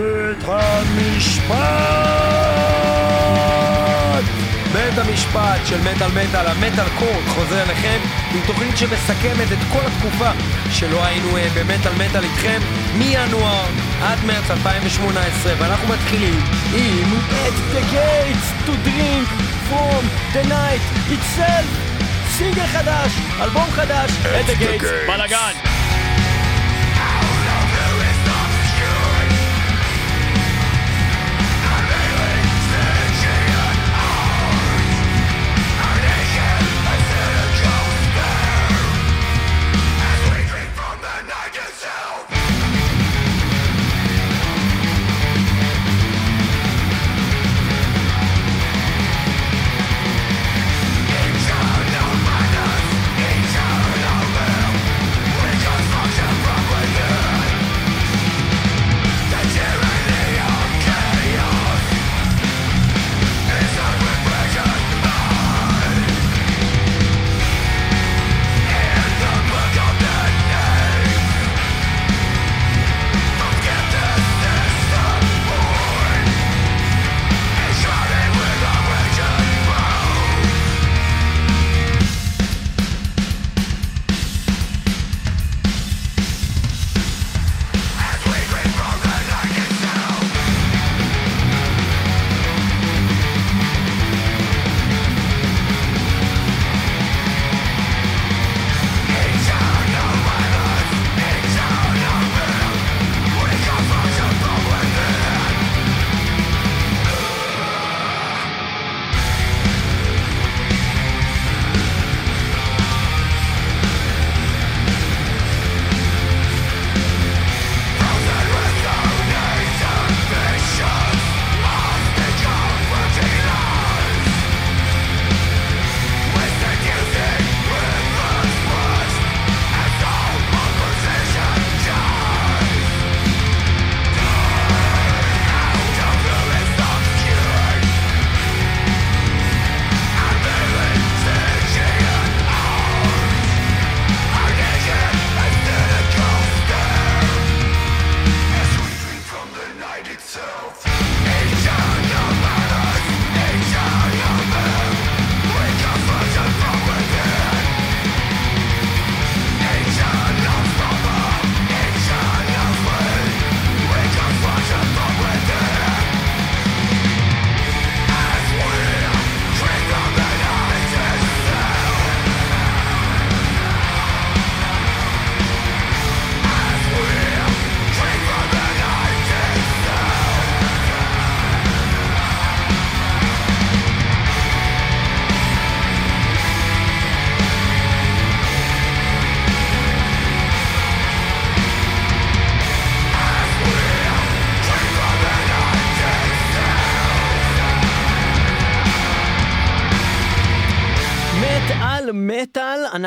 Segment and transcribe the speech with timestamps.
[0.00, 1.60] בית המשפט!
[4.72, 7.98] בית המשפט של מטאל מטאל, המטאל קורט, חוזר אליכם
[8.34, 10.30] עם תוכנית שמסכמת את כל התקופה
[10.70, 12.60] שלא היינו אה, במטאל מטאל איתכם
[12.98, 13.66] מינואר
[14.02, 16.40] עד מרץ 2018 ואנחנו מתחילים
[16.74, 19.28] עם At the gates to drink
[19.68, 20.02] from
[20.34, 21.66] the night itself.
[22.30, 25.69] סינגל חדש, אלבום חדש, At the gates, בלאגן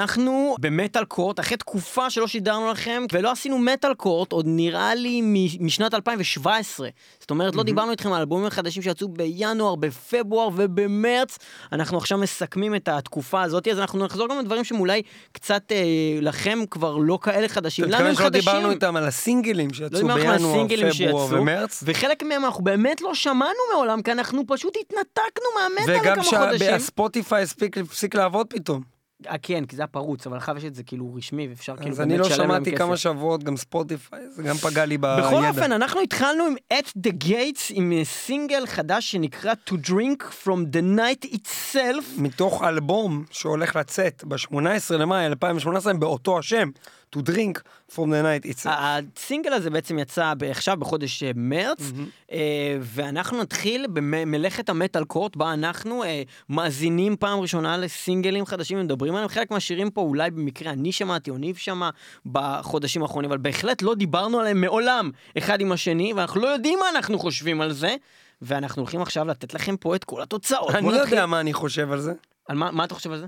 [0.03, 5.21] אנחנו במטאל קורט, אחרי תקופה שלא שידרנו לכם, ולא עשינו מטאל קורט, עוד נראה לי
[5.59, 6.89] משנת 2017.
[7.19, 11.37] זאת אומרת, לא דיברנו איתכם על אלבומים החדשים שיצאו בינואר, בפברואר ובמרץ.
[11.71, 15.77] אנחנו עכשיו מסכמים את התקופה הזאת, אז אנחנו נחזור גם לדברים שהם אולי קצת אה,
[16.21, 17.85] לכם כבר לא כאלה חדשים.
[17.85, 18.41] אתה לנו הם חדשים.
[18.41, 21.83] דיברנו איתם על הסינגלים לא שיצאו על בינואר, פברואר ומרץ?
[21.85, 26.67] וחלק מהם אנחנו באמת לא שמענו מעולם, כי אנחנו פשוט התנתקנו מהמטאל וגם לכמה חודשים.
[26.67, 28.92] שהספוטיפיי הספיק הפסיק לעבוד פתאום.
[29.27, 31.91] אה, כן, כי זה היה פרוץ, אבל עכשיו יש את זה כאילו רשמי, ואפשר כאילו
[31.91, 33.01] אז אני באמת לא לשלם להם שמעתי כמה כסף.
[33.01, 35.27] שבועות גם ספוטיפיי, זה גם פגע לי בידע.
[35.27, 40.23] בכל אופן, אנחנו התחלנו עם At the Gates, עם אה, סינגל חדש שנקרא To Drink
[40.45, 42.21] From the Night Itself.
[42.21, 46.69] מתוך אלבום שהולך לצאת ב-18 למאי 2018 באותו השם,
[47.13, 47.61] To Drink
[47.91, 48.69] From the Night Itself.
[48.69, 51.91] הסינגל הזה בעצם יצא עכשיו בחודש אה, מרץ,
[52.31, 59.15] אה, ואנחנו נתחיל במלאכת המטאל קורט, בה אנחנו אה, מאזינים פעם ראשונה לסינגלים חדשים ומדברים
[59.15, 59.29] עליהם.
[59.29, 61.89] חלק מהשירים פה אולי במקרה אני שמעתי או ניב שמע
[62.25, 66.89] בחודשים האחרונים, אבל בהחלט לא דיברנו עליהם מעולם אחד עם השני, ואנחנו לא יודעים מה
[66.89, 67.95] אנחנו חושבים על זה.
[68.41, 70.75] ואנחנו הולכים עכשיו לתת לכם פה את כל התוצאות.
[70.75, 70.93] אני לא.
[70.93, 72.13] יודע מה אני חושב על זה.
[72.47, 73.25] על מה, מה אתה חושב על זה?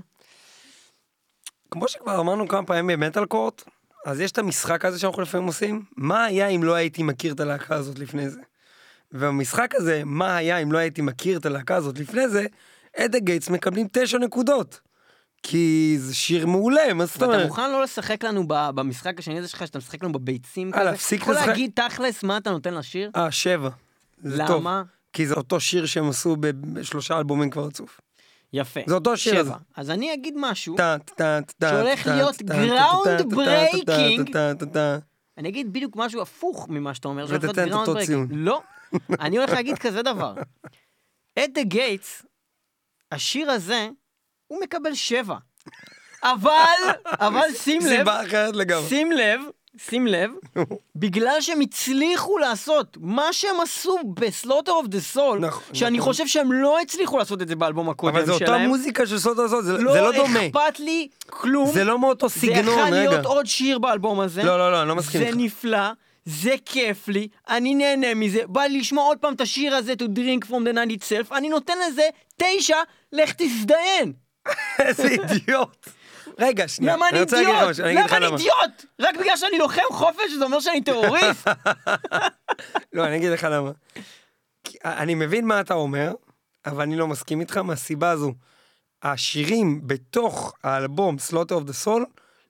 [1.70, 3.64] כמו שכבר אמרנו כמה פעמים במטאל קורט,
[4.06, 7.40] אז יש את המשחק הזה שאנחנו לפעמים עושים, מה היה אם לא הייתי מכיר את
[7.40, 8.40] הלהקה הזאת לפני זה.
[9.12, 12.46] ובמשחק הזה, מה היה אם לא הייתי מכיר את הלהקה הזאת לפני זה,
[12.96, 14.80] אדה גייטס מקבלים תשע נקודות.
[15.42, 17.46] כי זה שיר מעולה, מה זאת ואתה אומרת?
[17.46, 20.90] מוכן לא לשחק לנו במשחק השני הזה שלך, שאתה משחק לנו בביצים אה, כזה?
[20.90, 21.48] להפסיק יכול לשחק?
[21.48, 23.10] להגיד תכלס מה אתה נותן לשיר?
[23.16, 23.70] אה, שבע.
[24.22, 24.32] טוב.
[24.56, 24.82] למה?
[25.12, 28.00] כי זה אותו שיר שהם עשו בשלושה אלבומים כבר רצוף.
[28.56, 28.80] יפה.
[28.86, 29.44] זה אותו שיר.
[29.44, 29.56] שבע.
[29.76, 30.76] אז אני אגיד משהו,
[31.60, 32.36] שהולך להיות
[34.32, 34.98] טה, טה.
[35.38, 38.06] אני אגיד בדיוק משהו הפוך ממה שאתה אומר, שהולך ותתן את להיות אותו breaking.
[38.06, 38.28] ציון.
[38.30, 38.62] לא,
[39.24, 40.34] אני הולך להגיד כזה דבר.
[41.38, 42.22] את דה גייטס,
[43.12, 43.88] השיר הזה,
[44.46, 45.36] הוא מקבל שבע.
[46.22, 48.88] אבל, אבל שים לב, סיבה אחרת לגמרי.
[48.88, 49.40] שים לב,
[49.78, 50.30] שים לב,
[50.96, 55.40] בגלל שהם הצליחו לעשות מה שהם עשו בסלוטר אוף דה סול,
[55.72, 56.12] שאני נכון.
[56.12, 58.52] חושב שהם לא הצליחו לעשות את זה באלבום הקודם אבל זו שלהם.
[58.54, 60.40] אותה מוזיקה של סוד הסוד, זה זה לא דומה.
[60.40, 61.70] לא אכפת לי כלום.
[61.72, 63.10] זה לא מאותו זה סגנון, יכול רגע.
[63.10, 64.42] להיות עוד שיר באלבום הזה.
[64.42, 65.36] לא, לא, לא, אני לא מסכים זה איתך.
[65.38, 65.88] נפלא,
[66.24, 70.04] זה כיף לי, אני נהנה מזה, בא לי לשמוע עוד פעם את השיר הזה, to
[70.18, 72.02] drink from the night itself, אני נותן לזה
[72.36, 72.76] תשע,
[73.12, 74.12] לך תזדיין.
[74.78, 75.88] איזה אידיוט.
[76.38, 76.96] רגע, שנייה.
[76.96, 77.78] למה אני אידיוט?
[77.78, 78.84] למה אני אידיוט?
[79.00, 81.48] רק בגלל שאני לוחם חופש, זה אומר שאני טרוריסט?
[82.92, 83.70] לא, אני אגיד לך למה.
[84.84, 86.12] אני מבין מה אתה אומר,
[86.66, 88.32] אבל אני לא מסכים איתך מהסיבה הזו.
[89.02, 92.04] השירים בתוך האלבום Slaughter of the Soul,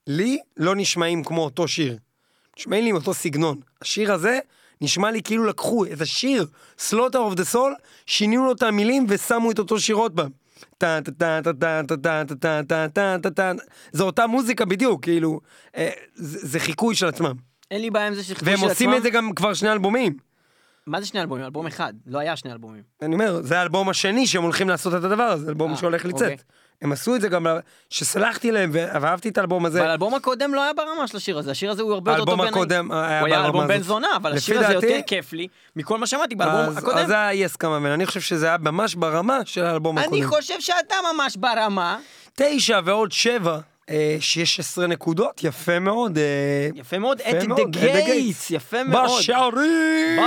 [0.07, 1.99] לי לא נשמעים כמו אותו שיר.
[2.59, 3.61] נשמעים לי עם אותו סגנון.
[3.83, 4.39] השיר הזה
[4.81, 6.47] נשמע לי כאילו לקחו את השיר
[6.79, 10.31] Slaughter of the Soul, שינו לו את המילים ושמו את אותו שיר עוד פעם.
[13.93, 15.41] זה אותה מוזיקה בדיוק, כאילו,
[16.15, 17.35] זה חיקוי של עצמם.
[17.71, 18.99] אין לי בעיה עם זה שחיקוי והם של עושים עצמם.
[18.99, 20.17] את זה גם כבר שני אלבומים.
[20.87, 21.45] מה זה שני אלבומים?
[21.45, 22.83] אלבום אחד, לא היה שני אלבומים.
[23.03, 26.43] אני אומר, זה האלבום השני שהם הולכים לעשות את הדבר הזה, אלבום שהולך לצאת.
[26.83, 27.47] הם עשו את זה גם,
[27.91, 29.81] שסלחתי להם ואהבתי את האלבום הזה.
[29.81, 32.41] אבל האלבום הקודם לא היה ברמה של השיר הזה, השיר הזה הוא הרבה יותר טוב
[32.41, 32.49] האלבום.
[32.63, 33.83] הקודם היה הוא היה אלבום בן.
[33.83, 36.99] זונה, אבל השיר הזה יותר כיף לי מכל מה שמעתי באלבום אז- הקודם.
[36.99, 40.27] אז זה היה אי הסכמה, ואני חושב שזה היה ממש ברמה של האלבום אני הקודם.
[40.29, 41.99] חושב שאתה ממש ברמה.
[42.35, 43.59] תשע ועוד שבע,
[43.91, 46.19] אה, 16 נקודות, יפה מאוד.
[46.19, 47.65] אה, יפה מאוד, At the.
[47.81, 49.19] Gates, יפה מאוד.
[49.19, 50.21] בשערים!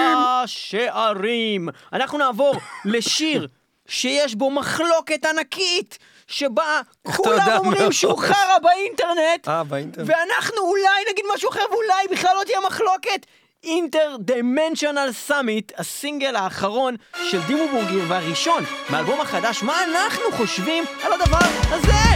[0.44, 1.70] בשערים.
[1.94, 2.56] אנחנו נעבור
[2.86, 3.48] לשיר
[3.88, 5.98] שיש בו מחלוקת ענקית,
[6.30, 6.82] שבה
[7.16, 7.92] כולם אומרים.
[7.92, 10.10] שהוא חרא באינטרנט, אה, באינטרנט.
[10.10, 13.26] ואנחנו אולי נגיד משהו אחר, ואולי בכלל לא תהיה מחלוקת.
[13.64, 16.96] Interdimensional Summit, הסינגל האחרון
[17.30, 21.40] של דימו בורגיר והראשון מהאלבום החדש, מה אנחנו חושבים על הדבר
[21.70, 22.09] הזה?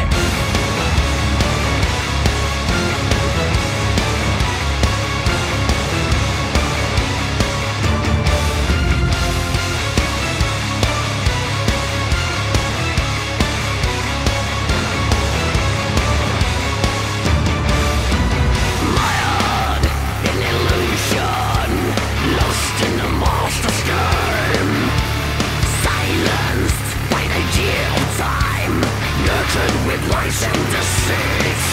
[30.10, 31.73] lies and deceit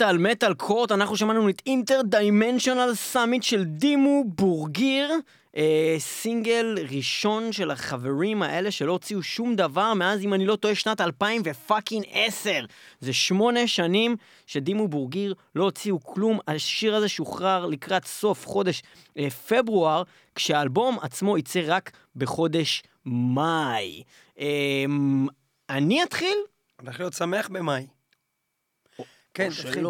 [0.00, 5.12] מטאל, מטאל, קורט, אנחנו שמענו את Interdimensional Summit של דימו בורגיר.
[5.56, 10.74] אה, סינגל ראשון של החברים האלה שלא הוציאו שום דבר מאז, אם אני לא טועה,
[10.74, 12.64] שנת 2010.
[13.00, 14.16] זה שמונה שנים
[14.46, 16.38] שדימו בורגיר לא הוציאו כלום.
[16.48, 18.82] השיר הזה שוחרר לקראת סוף חודש
[19.18, 20.02] אה, פברואר,
[20.34, 24.02] כשהאלבום עצמו יצא רק בחודש מאי.
[24.38, 24.84] אה,
[25.70, 26.36] אני אתחיל?
[26.80, 27.99] הולך להיות שמח במאי.
[29.34, 29.86] כן, תתחיל.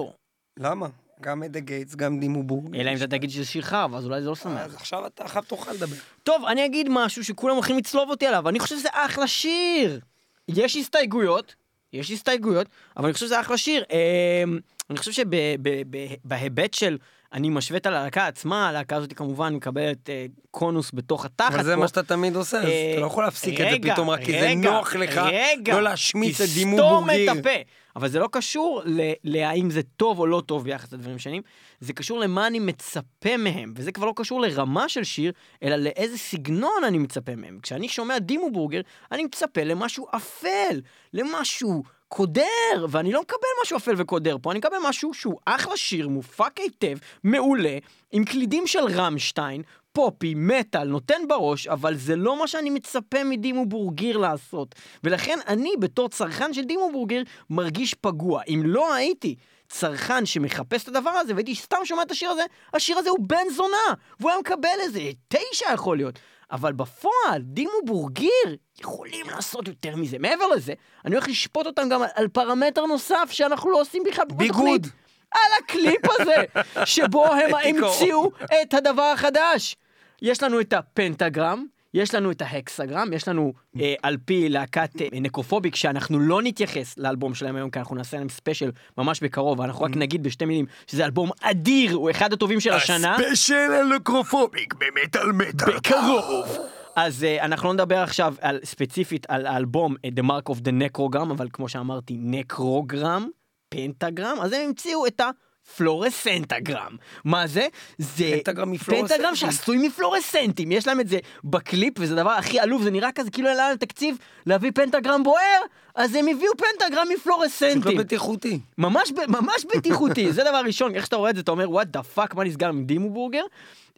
[0.58, 0.88] למה?
[1.20, 2.76] גם אדה גייטס, גם דימו בורג.
[2.76, 4.60] אלא אם אתה תגיד שזה שיר חרב, אז אולי זה לא שמח.
[4.60, 5.96] אז עכשיו אתה עכשיו תוכל לדבר.
[6.22, 10.00] טוב, אני אגיד משהו שכולם הולכים לצלוב אותי עליו, אני חושב שזה אחלה שיר.
[10.48, 11.54] יש הסתייגויות,
[11.92, 12.66] יש הסתייגויות,
[12.96, 13.84] אבל אני חושב שזה אחלה שיר.
[13.90, 14.58] אמ,
[14.90, 16.98] אני חושב שבהיבט של,
[17.32, 21.54] אני משווה את הלהקה עצמה, הלהקה הזאת כמובן מקבלת אה, קונוס בתוך התחת.
[21.54, 21.80] אבל זה פה.
[21.80, 24.20] מה שאתה תמיד עושה, אז אה, אתה לא יכול להפסיק את זה רגע, פתאום רק
[24.24, 27.32] כי זה רגע, נוח לך רגע, לא להשמיץ את דימו תסתום בורגיר.
[27.32, 27.50] את הפה.
[27.96, 28.82] אבל זה לא קשור
[29.24, 31.42] להאם זה טוב או לא טוב ביחס לדברים שונים,
[31.80, 35.32] זה קשור למה אני מצפה מהם, וזה כבר לא קשור לרמה של שיר,
[35.62, 37.58] אלא לאיזה סגנון אני מצפה מהם.
[37.62, 38.80] כשאני שומע דימו בורגר,
[39.12, 40.80] אני מצפה למשהו אפל,
[41.12, 46.08] למשהו קודר, ואני לא מקבל משהו אפל וקודר פה, אני מקבל משהו שהוא אחלה שיר,
[46.08, 47.78] מופק היטב, מעולה,
[48.12, 53.66] עם קלידים של רמשטיין, פופי, מטאל, נותן בראש, אבל זה לא מה שאני מצפה מדימו
[53.66, 54.74] בורגיר לעשות.
[55.04, 58.42] ולכן אני, בתור צרכן של דימו בורגיר, מרגיש פגוע.
[58.48, 59.36] אם לא הייתי
[59.68, 62.42] צרכן שמחפש את הדבר הזה, והייתי סתם שומע את השיר הזה,
[62.74, 66.18] השיר הזה הוא בן זונה, והוא היה מקבל איזה תשע יכול להיות.
[66.52, 70.18] אבל בפועל, דימו בורגיר יכולים לעשות יותר מזה.
[70.18, 70.72] מעבר לזה,
[71.04, 74.46] אני הולך לשפוט אותם גם על, על פרמטר נוסף שאנחנו לא עושים בכלל בתוכנית.
[74.52, 74.86] ביגוד.
[75.30, 76.34] על הקליפ הזה,
[76.84, 77.54] שבו הם.
[77.54, 78.30] המציאו
[78.62, 79.76] את הדבר החדש.
[80.22, 85.06] יש לנו את הפנטגרם, יש לנו את ההקסגרם, יש לנו אה, על פי להקת אה,
[85.12, 89.84] נקרופוביק, שאנחנו לא נתייחס לאלבום שלהם היום, כי אנחנו נעשה להם ספיישל ממש בקרוב, אנחנו
[89.84, 93.14] רק נגיד בשתי מילים שזה אלבום אדיר, הוא אחד הטובים של השנה.
[93.14, 95.76] הספיישל הנקרופוביק במטאל מטאל.
[95.76, 96.58] בקרוב.
[96.96, 100.70] אז אה, אנחנו לא נדבר עכשיו על, ספציפית על האלבום אה, The Mark of the
[100.70, 103.28] Necrogram, אבל כמו שאמרתי, נקרוגרם,
[103.68, 105.20] פנטגרם, אז הם המציאו את
[105.66, 106.96] הפלורסנטגרם.
[107.24, 107.66] מה זה?
[107.98, 109.16] זה פנטגרם מפלורסנטים.
[109.16, 113.30] פנטגרם שעשוי מפלורסנטים, יש להם את זה בקליפ, וזה הדבר הכי עלוב, זה נראה כזה
[113.30, 115.60] כאילו היה להם תקציב להביא פנטגרם בוער,
[115.94, 117.96] אז הם הביאו פנטגרם פשוט מפלורסנטים.
[117.96, 118.58] לא בטיחותי.
[118.78, 122.02] ממש, ממש בטיחותי, זה דבר ראשון, איך שאתה רואה את זה, אתה אומר, what the
[122.02, 123.42] fuck, מה נסגר עם דימו בורגר?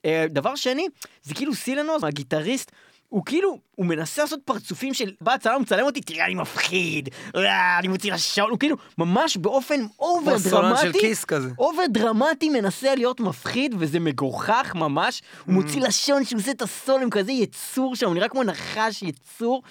[0.05, 0.89] אה, דבר שני,
[1.23, 2.73] זה כאילו סילנוס, הגיטריסט,
[3.13, 7.79] הוא כאילו, הוא מנסה לעשות פרצופים של, בא הצלם, מצלם אותי, תראה, אני מפחיד, אה,
[7.79, 11.51] אני מוציא לשון, הוא כאילו, ממש באופן over של דרמטי, קיס כזה.
[11.59, 17.11] over דרמטי מנסה להיות מפחיד, וזה מגוחך ממש, הוא מוציא לשון שהוא עושה את הסולים,
[17.11, 19.63] כזה יצור שם, הוא נראה כמו נחש יצור.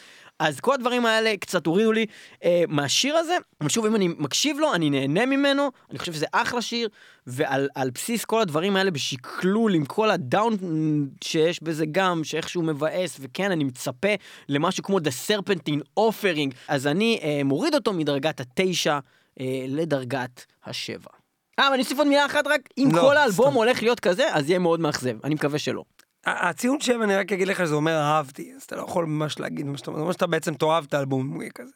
[0.41, 2.05] אז כל הדברים האלה קצת הורידו לי
[2.43, 6.25] אה, מהשיר הזה, אבל שוב, אם אני מקשיב לו, אני נהנה ממנו, אני חושב שזה
[6.31, 6.89] אחלה שיר,
[7.27, 10.58] ועל על בסיס כל הדברים האלה בשקלול, עם כל ה down
[11.24, 14.13] שיש בזה גם, שאיכשהו מבאס, וכן, אני מצפה
[14.50, 19.00] למשהו כמו The Serpentine Offering, אז אני אה, מוריד אותו מדרגת התשע
[19.39, 21.12] אה, לדרגת השבע.
[21.60, 23.55] אה, ואני אוסיף עוד מילה אחת רק, אם לא, כל האלבום סתם.
[23.55, 25.83] הולך להיות כזה, אז יהיה מאוד מאכזב, אני מקווה שלא.
[26.25, 29.66] הציון שבע, אני רק אגיד לך שזה אומר אהבתי, אז אתה לא יכול ממש להגיד
[29.66, 31.72] מה שאתה אומר, זה אומר שאתה בעצם תאהב את האלבום כזה.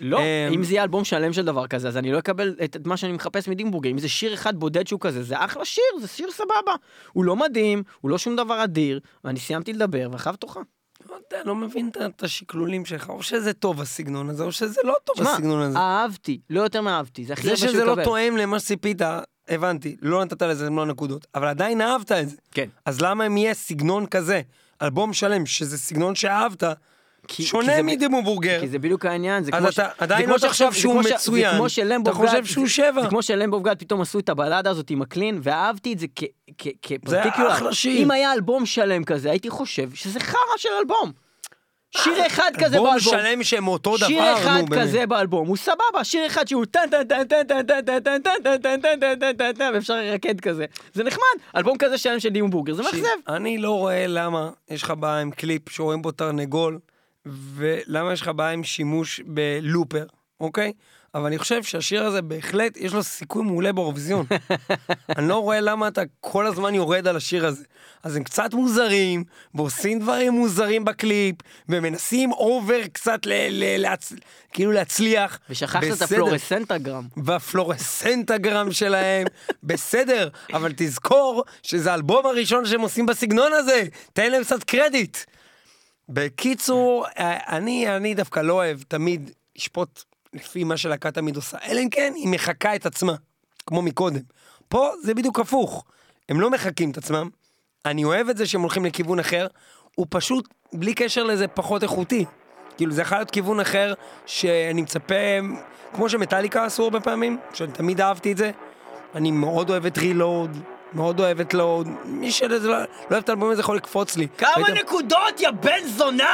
[0.00, 2.86] לא, אמ, אם זה יהיה אלבום שלם של דבר כזה, אז אני לא אקבל את
[2.86, 3.90] מה שאני מחפש מדימבורגר.
[3.90, 6.74] אם זה שיר אחד בודד שהוא כזה, זה אחלה שיר, זה שיר סבבה.
[7.12, 10.56] הוא לא מדהים, הוא לא שום דבר אדיר, ואני סיימתי לדבר, ואחריו תורך.
[11.10, 14.94] לא יודע, לא מבין את השקלולים שלך, או שזה טוב הסגנון הזה, או שזה לא
[15.04, 15.78] טוב הסגנון הזה.
[15.78, 18.04] אהבתי, לא יותר מאהבתי, זה הכי זה הרבה שהוא שזה לא יקבל.
[18.04, 19.02] תואם למה שציפית,
[19.48, 22.36] הבנתי, לא נתת לזה מלוא הנקודות, אבל עדיין אהבת את זה.
[22.54, 22.68] כן.
[22.86, 24.40] אז למה אם יהיה סגנון כזה,
[24.82, 26.62] אלבום שלם, שזה סגנון שאהבת,
[27.28, 30.20] כי- שונה כי זה- מדימו בורגר, כי זה בדיוק העניין, זה כמו אתה ש- עדיין
[30.20, 30.38] זה כמו לא
[30.70, 31.50] זה שהוא מצוין.
[31.50, 33.02] זה כמו שלמבו אתה חושב גד- שהוא זה- שבע.
[33.02, 36.22] זה כמו שלמבו גד פתאום עשו את הבלדה הזאת עם הקלין, ואהבתי את זה כ-
[36.58, 37.52] כ- כפרטיקולר.
[37.52, 38.02] אחלה שיר.
[38.02, 41.12] אם היה אלבום שלם כזה, הייתי חושב שזה חרא של אלבום.
[41.96, 43.12] שיר אחד כזה אלבום באלבום.
[43.12, 44.62] שלם שהם אותו דבר, שיר אחד.
[44.80, 48.22] כזה באלבום, הוא סבבה, שיר אחד שהוא טן טן טן טן טן טן טן טן
[48.22, 50.64] טן טן טן טן טן טן טן טן ואפשר לרקד כזה.
[50.92, 51.22] זה נחמד,
[51.56, 53.06] אלבום כזה שלם של דימו בורגר, זה מאכזב.
[53.28, 56.78] אני לא רואה למה יש לך בעיה עם קליפ שרואים בו תרנגול,
[57.26, 60.04] ולמה יש לך בעיה עם שימוש בלופר,
[60.40, 60.72] אוקיי?
[61.14, 64.26] אבל אני חושב שהשיר הזה בהחלט, יש לו סיכוי מעולה באירוויזיון.
[65.16, 67.64] אני לא רואה למה אתה כל הזמן יורד על השיר הזה.
[68.02, 71.36] אז הם קצת מוזרים, ועושים דברים מוזרים בקליפ,
[71.68, 73.32] ומנסים over קצת ל...
[73.50, 74.12] ל להצ...
[74.52, 75.38] כאילו להצליח.
[75.50, 76.04] ושכחת את בסדר.
[76.04, 77.08] הפלורסנטגרם.
[77.16, 79.26] והפלורסנטגרם שלהם,
[79.62, 85.16] בסדר, אבל תזכור שזה האלבום הראשון שהם עושים בסגנון הזה, תן להם קצת קרדיט.
[86.08, 91.80] בקיצור, אה, אני, אני דווקא לא אוהב תמיד לשפוט לפי מה שלהקה תמיד עושה, אלא
[91.80, 93.14] אם כן היא מחקה את עצמה.
[93.66, 94.20] כמו מקודם.
[94.68, 95.84] פה זה בדיוק הפוך.
[96.28, 97.28] הם לא מחקים את עצמם.
[97.86, 99.46] אני אוהב את זה שהם הולכים לכיוון אחר,
[99.94, 102.24] הוא פשוט, בלי קשר לזה, פחות איכותי.
[102.76, 103.94] כאילו, זה יכול להיות כיוון אחר,
[104.26, 105.14] שאני מצפה,
[105.94, 108.50] כמו שמטאליקה עשו הרבה פעמים, שאני תמיד אהבתי את זה.
[109.14, 110.58] אני מאוד אוהב את רילוד,
[110.94, 111.88] מאוד אוהב את לואוד.
[112.04, 112.74] מי שלא לא
[113.10, 114.26] אוהב את האלבום הזה יכול לקפוץ לי.
[114.38, 116.24] כמה והייתם- נקודות, יא בן זונה!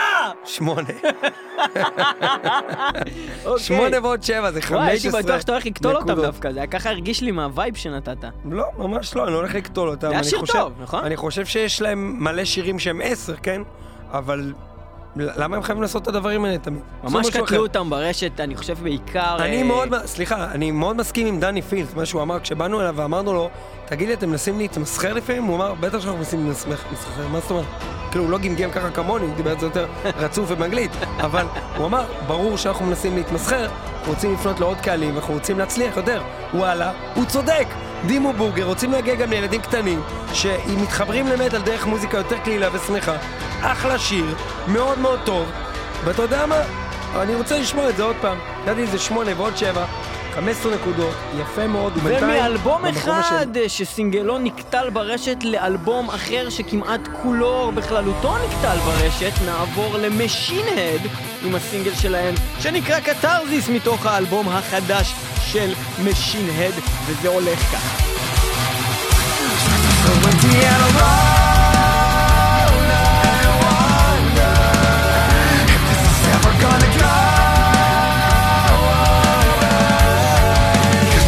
[0.44, 0.82] שמונה.
[3.44, 3.64] אוקיי.
[3.64, 4.78] שמונה ועוד שבע, זה חמש עשרה.
[4.78, 6.24] וואי, הייתי בטוח שאתה הולך לקטול אותם נקודות.
[6.24, 8.16] דווקא, זה היה ככה הרגיש לי מה vibe שנתת.
[8.50, 10.08] לא, ממש לא, אני לא הולך לקטול אותם.
[10.08, 11.04] זה היה שיר טוב, נכון?
[11.04, 13.62] אני חושב שיש להם מלא שירים שהם עשר, כן?
[14.12, 14.52] אבל
[15.16, 16.80] למה הם חייבים לעשות את הדברים האלה תמיד?
[17.04, 17.62] ממש קטלו.
[17.62, 19.36] אותם ברשת, אני חושב בעיקר...
[19.38, 22.94] אני אה, מאוד, סליחה, אני מאוד מסכים עם דני פילת', מה שהוא אמר, כשבאנו אליו
[22.96, 23.50] ואמרנו לו,
[23.86, 25.44] תגיד לי, אתם מנסים להתמסחר לפעמים?
[25.44, 27.64] הוא אמר, בטח שאנחנו מנסים להתמסחר, מה זאת אומרת?
[28.10, 29.86] כאילו, הוא לא גמגם ככה כמוני, הוא דיבר את זה יותר
[30.24, 30.90] רצוף ובאנגלית,
[31.20, 35.96] אבל הוא אמר, ברור שאנחנו מנסים להתמסחר, אנחנו רוצים לפנות לעוד קהלים, אנחנו רוצים להצליח
[35.96, 36.22] יותר.
[36.54, 37.66] וואלה, הוא צודק!
[38.06, 43.16] דימו בורגר, רוצים להגיע גם לילדים קטנים, שאם מתחברים למטאל דרך מוזיקה יותר קלילה ושמחה,
[43.62, 44.34] אחלה שיר,
[44.68, 45.48] מאוד מאוד טוב,
[46.04, 46.62] ואתה יודע מה?
[47.16, 48.38] אני רוצה לשמוע את זה עוד פעם.
[48.62, 49.84] ידעתי זה שמונה ועוד שבע,
[50.34, 52.24] 15 נקודות, יפה מאוד, ובינתיים...
[52.24, 53.68] ומאלבום אחד השני.
[53.68, 61.00] שסינגלו נקטל ברשת לאלבום אחר שכמעט כולו בכללותו נקטל ברשת, נעבור ל Machine Head
[61.44, 65.14] עם הסינגל שלהם שנקרא קתרזיס מתוך האלבום החדש
[65.47, 66.73] של משין-הד,
[67.05, 68.03] וזה הולך ככה.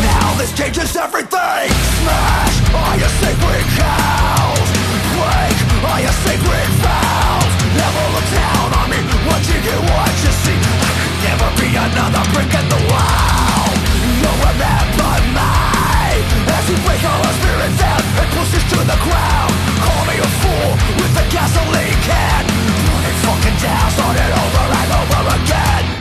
[0.01, 4.69] Now this changes everything Smash all your sacred cows
[5.15, 5.55] Break
[5.87, 10.59] all your sacred vows Never look down on me What you get, what you see
[10.85, 13.38] I could never be another brick in the wall
[16.90, 19.52] Break call a spirits down and push us to the ground.
[19.78, 22.44] Call me a fool with a gasoline can.
[22.90, 26.00] Burn fucking down, start over and over again.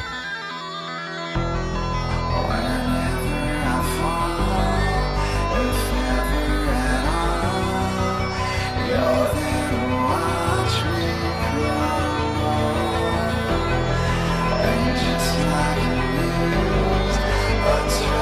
[17.69, 18.18] Like you,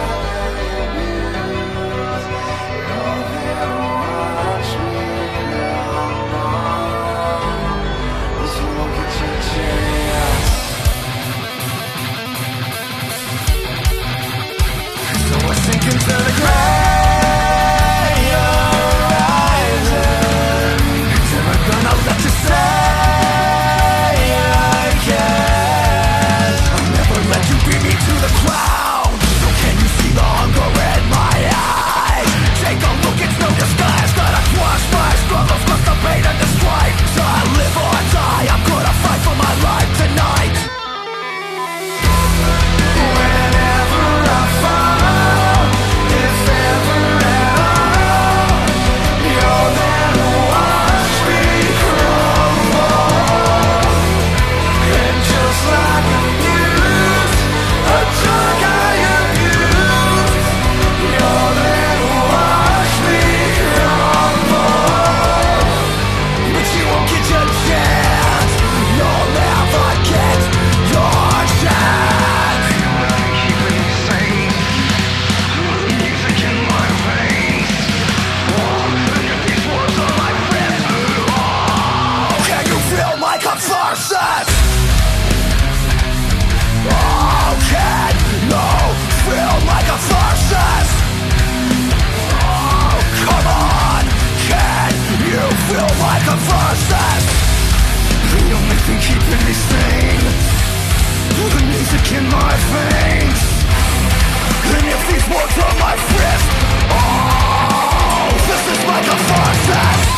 [105.88, 106.50] my fist.
[106.92, 110.17] Oh, this is like a farce.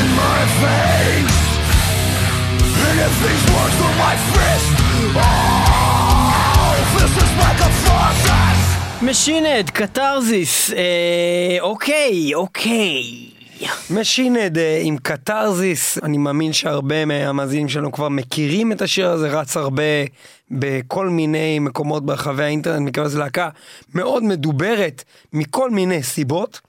[0.00, 1.36] In my veins.
[2.86, 4.70] And if these words on my wrist,
[5.16, 8.64] oh, this is my catharsis.
[9.02, 13.02] Machine Head, קתרזיס, אה, אוקיי, אוקיי.
[13.90, 19.28] Machine Head אה, עם קתרזיס, אני מאמין שהרבה מהמאזינים שלנו כבר מכירים את השיר הזה,
[19.28, 19.82] רץ הרבה
[20.50, 23.48] בכל מיני מקומות ברחבי האינטרנט, מכיוון שזו להקה
[23.94, 26.60] מאוד מדוברת מכל מיני סיבות.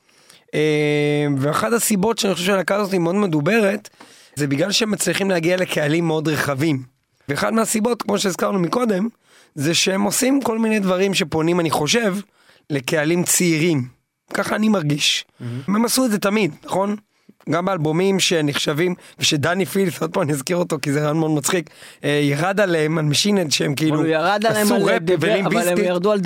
[0.55, 3.89] אה, ואחת הסיבות שאני חושב שהלהקה הזאת היא מאוד מדוברת,
[4.35, 6.83] זה בגלל שהם מצליחים להגיע לקהלים מאוד רחבים.
[7.29, 9.07] ואחת מהסיבות, כמו שהזכרנו מקודם,
[9.55, 12.15] זה שהם עושים כל מיני דברים שפונים, אני חושב,
[12.69, 13.87] לקהלים צעירים.
[14.33, 15.25] ככה אני מרגיש.
[15.67, 16.95] הם עשו את זה תמיד, נכון?
[17.49, 21.69] גם באלבומים שנחשבים, ושדני פילס, עוד פעם אני אזכיר אותו כי זה רעיון מאוד מצחיק,
[22.03, 25.67] אה, ירד עליהם על משינד שהם כאילו הוא ירד עליהם עשו על ראפ ולימפ אבל
[25.67, 25.77] הם.
[25.77, 26.19] ירדו על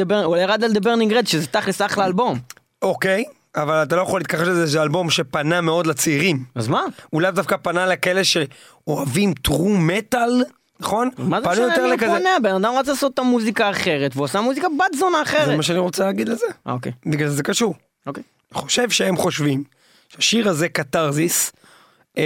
[0.63, 2.39] על דבר נגרד, שזה תכלס אחלה אלבום.
[2.81, 3.23] אוקיי,
[3.55, 6.43] אבל אתה לא יכול להתכחש לזה שזה אלבום שפנה מאוד לצעירים.
[6.55, 6.83] אז מה?
[7.09, 10.43] הוא לאו דווקא פנה לכאלה שאוהבים טרו מטאל,
[10.79, 11.09] נכון?
[11.17, 12.29] מה זה משנה מי לכזה- פונה?
[12.43, 15.57] בן אדם רצה לעשות את המוזיקה האחרת, והוא עושה מוזיקה בת זונה זה אחרת.
[15.57, 16.45] מה שאני רוצה להגיד לזה.
[16.65, 17.75] אוקיי, בגלל זה זה קשור.
[18.07, 18.23] אוקיי.
[18.53, 19.63] אני חושב שהם חושבים
[20.09, 21.51] שהשיר הזה קתרזיס,
[22.17, 22.23] אמ,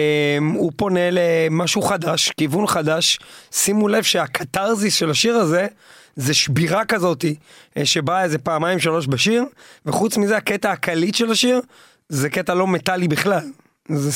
[0.55, 3.19] הוא פונה למשהו חדש, כיוון חדש.
[3.51, 5.67] שימו לב שהקתרזיס של השיר הזה
[6.15, 7.35] זה שבירה כזאתי
[7.77, 9.43] אה, שבאה איזה פעמיים שלוש בשיר,
[9.85, 11.61] וחוץ מזה הקטע הקליט של השיר
[12.09, 13.47] זה קטע לא מטאלי בכלל.
[13.89, 14.11] זה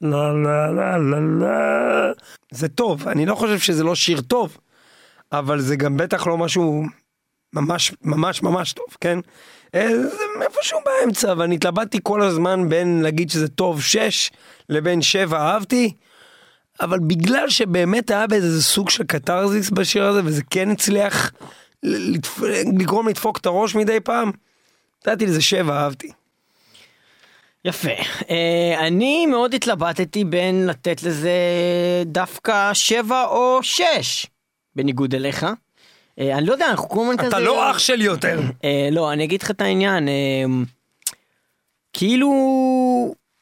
[0.00, 2.12] לה לה לה לה לה.
[2.50, 4.56] זה טוב, אני לא חושב שזה לא שיר טוב,
[5.32, 6.84] אבל זה גם בטח לא משהו
[7.52, 9.18] ממש ממש ממש טוב, כן?
[9.74, 14.30] אה, זה איפשהו באמצע, ואני התלבטתי כל הזמן בין להגיד שזה טוב 6
[14.68, 15.92] לבין 7 אהבתי,
[16.80, 21.32] אבל בגלל שבאמת היה באיזה סוג של קתרזיס בשיר הזה, וזה כן הצליח
[21.82, 22.40] לתפ...
[22.78, 24.30] לגרום לדפוק את הראש מדי פעם,
[25.06, 26.12] נתתי לזה 7 אהבתי.
[27.64, 27.90] יפה.
[28.30, 31.32] אה, אני מאוד התלבטתי בין לתת לזה
[32.06, 34.26] דווקא שבע או שש,
[34.76, 35.46] בניגוד אליך.
[36.18, 37.28] אה, אני לא יודע, אנחנו כל הזמן כזה...
[37.28, 38.40] אתה לא אח שלי יותר.
[38.64, 40.08] אה, לא, אני אגיד לך את העניין.
[40.08, 40.44] אה,
[41.92, 42.30] כאילו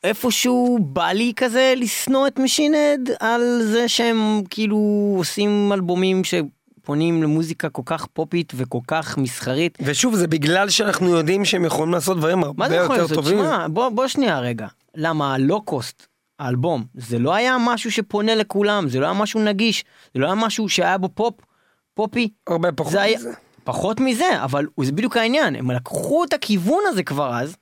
[0.07, 7.23] איפשהו בא לי כזה לשנוא את Machine Head על זה שהם כאילו עושים אלבומים שפונים
[7.23, 9.79] למוזיקה כל כך פופית וכל כך מסחרית.
[9.83, 13.15] ושוב, זה בגלל שאנחנו יודעים שהם יכולים לעשות דברים מה הרבה זה יכול יותר לעשות?
[13.25, 13.39] טובים.
[13.39, 14.67] שמע, בוא, בוא שנייה רגע.
[14.95, 16.07] למה ה Locust,
[16.39, 20.35] האלבום, זה לא היה משהו שפונה לכולם, זה לא היה משהו נגיש, זה לא היה
[20.35, 21.35] משהו שהיה בו פופ,
[21.95, 22.29] פופי.
[22.47, 23.19] הרבה פחות זה היה...
[23.19, 23.33] מזה.
[23.65, 27.57] פחות מזה, אבל זה בדיוק העניין, הם לקחו את הכיוון הזה כבר אז,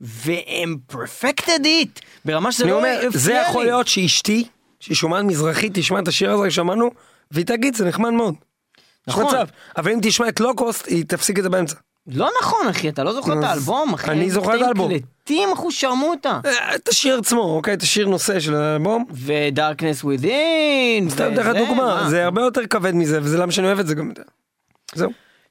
[0.00, 3.70] והם perfected it, ברמה שזה לא אומר, הפריע זה יכול לי.
[3.70, 4.44] להיות שאשתי,
[4.80, 6.90] שהיא שומעת מזרחית, תשמע את השיר הזה ששמענו,
[7.30, 8.34] והיא תגיד, זה נחמד מאוד.
[9.06, 9.24] נכון.
[9.26, 9.46] מצב.
[9.76, 11.76] אבל אם תשמע את לוקוסט, היא תפסיק את זה באמצע.
[12.06, 14.90] לא נכון אחי, אתה לא זוכר את האלבום אחי, אני זוכר את האלבום.
[14.90, 16.40] קלטים שרמוטה.
[16.44, 17.74] אה, את השיר עצמו, אוקיי?
[17.74, 19.04] את השיר נושא של האלבום.
[19.10, 21.10] ודארקנס ווידין.
[21.10, 24.12] סתם דרך הדוגמה, זה הרבה יותר כבד מזה, וזה למה שאני אוהב את זה גם.
[24.94, 25.10] זהו.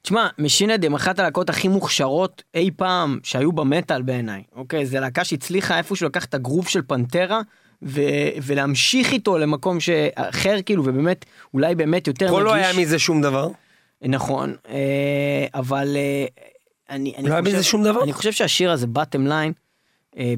[0.10, 4.43] תשמע, Machine Head הם אחת הלהקות הכי מוכשרות אי פעם שהיו במטאל בעיניי.
[4.56, 7.41] אוקיי, זו להקה שהצליחה איפשהו לקחת את הגרוב של Pantera.
[7.84, 8.02] ו-
[8.43, 12.45] ולהמשיך איתו למקום ש- אחר כאילו ובאמת אולי באמת יותר פה נגיש.
[12.45, 13.50] לא היה מזה שום דבר.
[14.02, 16.26] נכון, אה, אבל אה,
[16.89, 18.04] אני, אני, לא היה חושב, בזה שום דבר?
[18.04, 19.54] אני חושב שהשיר הזה, bottom line,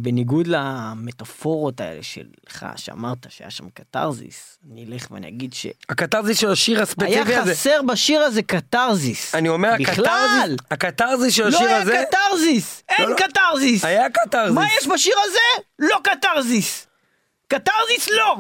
[0.02, 6.52] בניגוד למטאפורות האלה שלך, שאמרת שהיה שם קתרזיס, אני אלך ואני אגיד שהיה הקתרזיס של
[6.52, 7.52] השיר הספציפי הזה.
[7.52, 9.36] חסר בשיר הזה קתרזיס.
[9.36, 13.16] אני אומר, בכלל, הקתרזיס, הקתרזיס של לא השיר היה הזה, קתרזיס, אין לא.
[13.16, 13.86] קתרזיס.
[13.86, 14.56] היה קתרזיס.
[14.56, 15.64] מה יש בשיר הזה?
[15.80, 16.88] לא קתרזיס.
[17.48, 18.38] קתרזיס לא.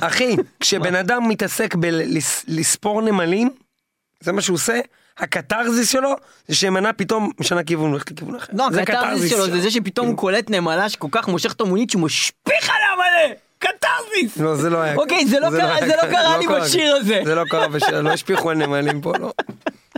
[0.00, 3.50] אחי, כשבן אדם מתעסק בלספור נמלים,
[4.20, 4.80] זה מה שהוא עושה,
[5.18, 6.14] הקתרזיס שלו
[6.48, 8.52] זה שמנה פתאום משנה כיוון, הולכת לכיוון אחר.
[8.56, 12.02] לא, הקתרזיס שלו זה זה שפתאום הוא קולט נמלה שכל כך מושך את המונית שהוא
[12.02, 13.34] משפיך עליה מלא.
[13.58, 14.36] קתרזיס.
[14.36, 14.94] לא, זה לא היה.
[14.96, 16.60] אוקיי, זה לא קרה- היה זה לא קרה לי קרה.
[16.60, 17.20] בשיר הזה.
[17.24, 19.32] זה לא קרה בשיר, לא השפיכו על נמלים פה, לא.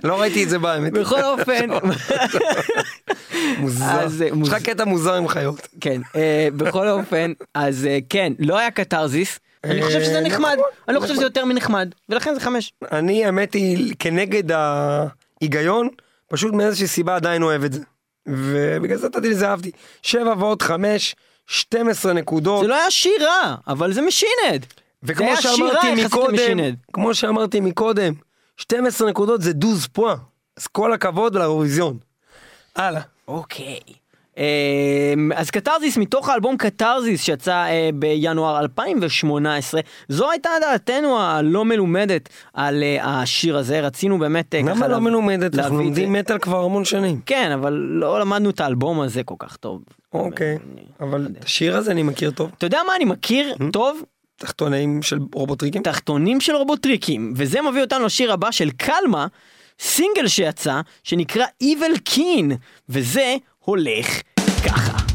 [0.04, 0.92] לא ראיתי את זה באמת.
[0.92, 1.68] בכל אופן,
[3.58, 3.84] מוזר.
[3.84, 4.04] אה,
[4.42, 5.68] יש לך קטע מוזר עם חיות.
[5.80, 9.38] כן, אה, בכל אופן, אז אה, כן, לא היה קתרזיס.
[9.64, 11.16] אני חושב שזה אה, נחמד, נכון, אני לא חושב נכון.
[11.16, 12.72] שזה יותר מנחמד, ולכן זה חמש.
[12.92, 15.88] אני, האמת היא, כנגד ההיגיון,
[16.28, 17.80] פשוט מאיזושהי סיבה עדיין אוהב את זה.
[18.28, 19.70] ובגלל זה נתתי לזה אהבתי.
[20.02, 21.14] שבע ועוד חמש,
[21.46, 22.62] 12 נקודות.
[22.62, 24.66] זה לא היה שיר רע, אבל זה משינד.
[25.02, 26.74] וכמו שאמרתי מקודם.
[26.92, 28.12] כמו שאמרתי מקודם,
[28.56, 30.14] 12 נקודות זה דוז פואה.
[30.56, 31.98] אז כל הכבוד לאירוויזיון.
[32.76, 33.02] הלאה.
[33.28, 33.80] אוקיי.
[34.38, 42.28] אמ, אז קתרזיס מתוך האלבום קתרזיס שיצא אה, בינואר 2018 זו הייתה דעתנו הלא מלומדת
[42.54, 45.54] על אה, השיר הזה רצינו באמת אה, ככה למה לא מלומדת?
[45.54, 45.78] אנחנו.
[45.78, 47.20] לומדים מטאל כבר המון שנים.
[47.26, 49.82] כן אבל לא למדנו את האלבום הזה כל כך טוב.
[50.12, 50.58] אוקיי,
[51.00, 52.50] אבל את השיר הזה אני מכיר טוב.
[52.58, 53.70] אתה יודע מה אני מכיר Mm-hmm.
[53.72, 54.02] טוב?
[54.36, 55.82] תחתונים של רובוטריקים.
[55.82, 59.26] תחתונים של רובוטריקים וזה מביא אותנו לשיר הבא של קלמה
[59.80, 62.54] סינגל שיצא שנקרא Evil Keen
[62.88, 64.20] וזה הולך
[64.60, 65.07] ככה.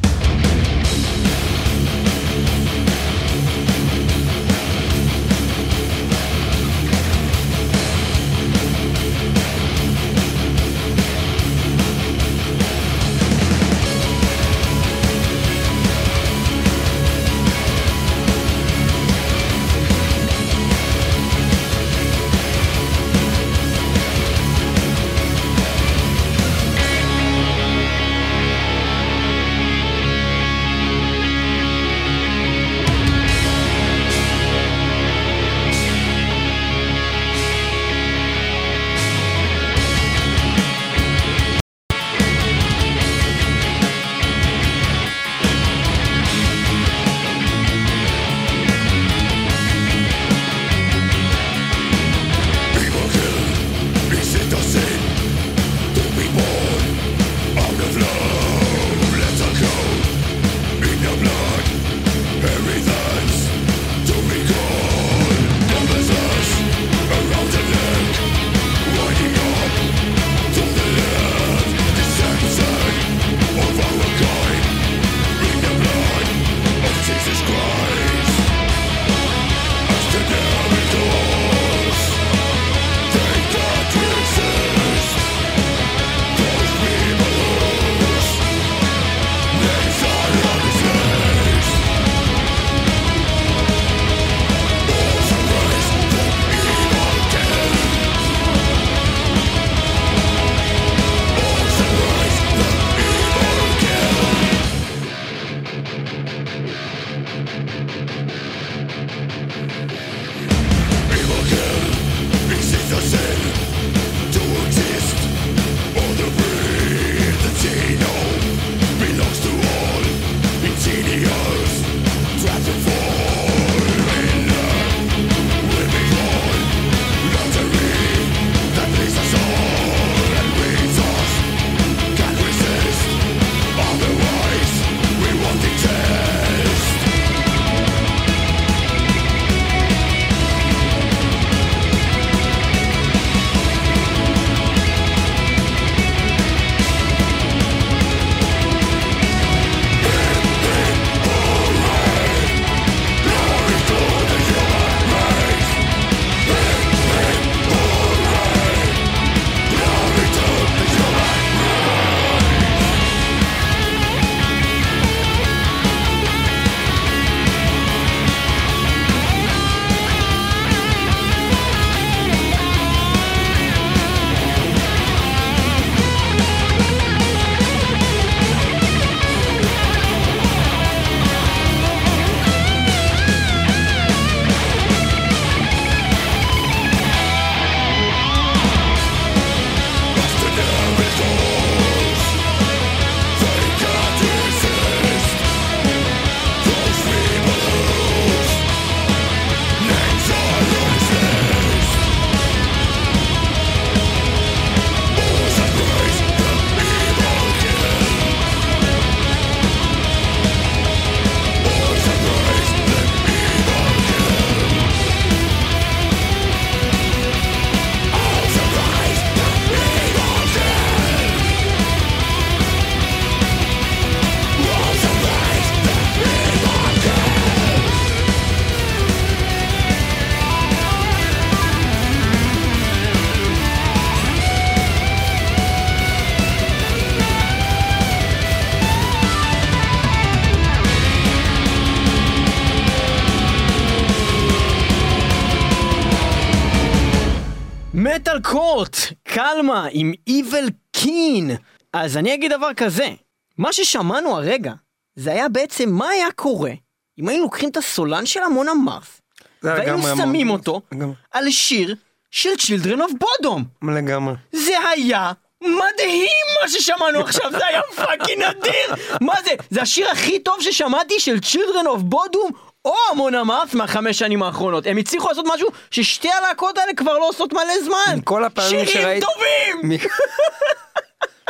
[249.74, 251.58] Kalmah עם Evil Kin.
[251.94, 253.10] אז אני אגיד דבר כזה,
[253.58, 254.74] מה ששמענו הרגע
[255.16, 256.72] זה היה בעצם מה היה קורה
[257.20, 259.20] אם היינו לוקחים את הסולן של המון היה
[259.64, 261.16] והיינו שמים אותו לגמרי.
[261.32, 261.96] על שיר
[262.32, 263.88] של Children of Bodom.
[263.96, 264.34] לגמרי.
[264.52, 265.32] זה היה
[265.62, 269.18] מדהים מה ששמענו עכשיו, זה היה fucking אדיר!
[269.22, 269.52] מה זה?
[269.70, 272.54] זה השיר הכי טוב ששמעתי של Children of Bodom
[272.86, 274.88] או Amon Amarth מהחמש שנים האחרונות.
[274.88, 278.17] הם הצליחו לעשות משהו ששתי הלהקות האלה כבר לא עושות מלא זמן.
[278.17, 280.00] מכל הפעמים שירים שראית- טובים!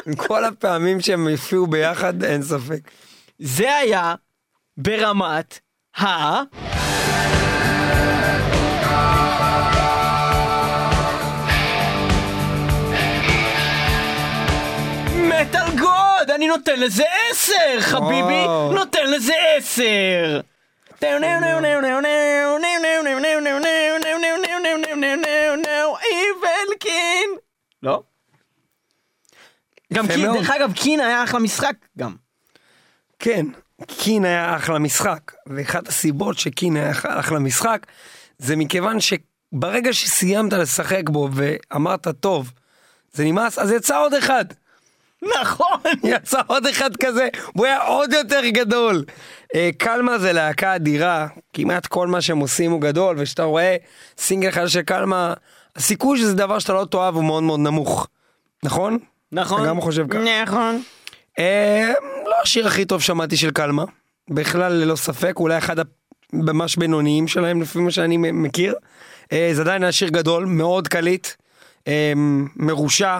[0.05, 2.79] מכל הפעמים שהם הופיעו ביחד, אין ספק.
[3.39, 4.15] זה היה
[4.77, 5.59] ברמת
[6.01, 6.05] ה...
[15.17, 16.31] מטאל גוד!
[16.35, 18.45] אני נותן לזה עשר, חביבי!
[18.73, 20.39] נותן לזה עשר!
[26.03, 27.29] איבלקין!
[27.83, 28.03] לא?
[29.93, 30.33] גם קין.
[30.33, 32.15] דרך אגב, קין היה אחלה משחק גם.
[33.19, 33.45] כן,
[33.87, 37.87] קין היה אחלה משחק, ואחת הסיבות שקין היה אח- אחלה משחק,
[38.37, 42.51] זה מכיוון שברגע שסיימת לשחק בו ואמרת טוב,
[43.11, 44.45] זה נמאס, אז יצא עוד אחד.
[45.41, 45.79] נכון!
[46.03, 49.03] יצא עוד אחד כזה, והוא היה עוד יותר גדול.
[49.55, 53.75] אה, קלמה זה להקה אדירה, כמעט כל מה שהם עושים הוא גדול, וכשאתה רואה
[54.17, 55.33] סינגל חדש של קלמה,
[55.75, 58.07] הסיכוי שזה דבר שאתה לא תאהב הוא מאוד מאוד נמוך.
[58.63, 58.97] נכון?
[59.31, 59.61] נכון.
[59.61, 60.43] אתה גם חושב ככה.
[60.43, 60.81] נכון.
[61.39, 61.93] אה,
[62.25, 63.83] לא השיר הכי טוב שמעתי של קלמה,
[64.29, 65.75] בכלל ללא ספק, אולי אחד
[66.33, 68.75] הממש בינוניים שלהם לפי מה שאני מכיר.
[69.31, 71.27] אה, זה עדיין היה שיר גדול, מאוד קליט,
[71.87, 72.13] אה,
[72.55, 73.19] מרושע,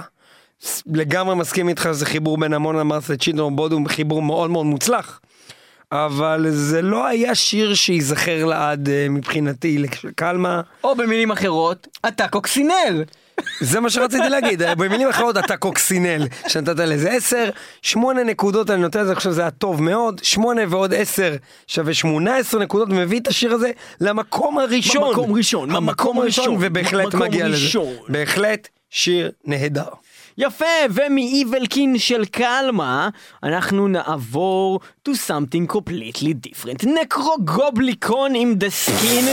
[0.93, 5.19] לגמרי מסכים איתך שזה חיבור בין המון אמרס לצ'ינדרום בודום, חיבור מאוד מאוד מוצלח.
[5.91, 10.61] אבל זה לא היה שיר שייזכר לעד אה, מבחינתי של קלמה.
[10.83, 13.03] או במילים אחרות, אתה קוקסינל.
[13.59, 17.49] זה מה שרציתי להגיד, במילים אחרות אתה קוקסינל, שנתת לזה 10,
[17.81, 21.35] 8 נקודות אני נותן לזה, אני חושב שזה היה טוב מאוד, 8 ועוד 10
[21.67, 25.09] שווה 18 נקודות, מביא את השיר הזה למקום הראשון.
[25.09, 27.79] במקום ראשון, המקום במקום הראשון, ראשון, ובהחלט מגיע לזה.
[28.09, 30.02] בהחלט שיר נהדר.
[30.37, 33.09] יפה, ומאיבלקין של קלמה,
[33.43, 34.79] אנחנו נעבור
[35.09, 36.89] to something completely different.
[37.01, 39.29] נקרוגובליקון עם the skin,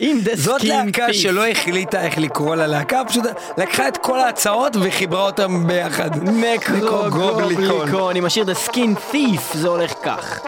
[0.00, 1.12] עם the skin זאת להקה thief.
[1.12, 3.24] שלא החליטה איך לקרוא ללהקה, פשוט
[3.58, 6.10] לקחה את כל ההצעות וחיברה אותם ביחד.
[6.28, 10.40] נקרוגובליקון עם השיר the skin thief, זה הולך כך.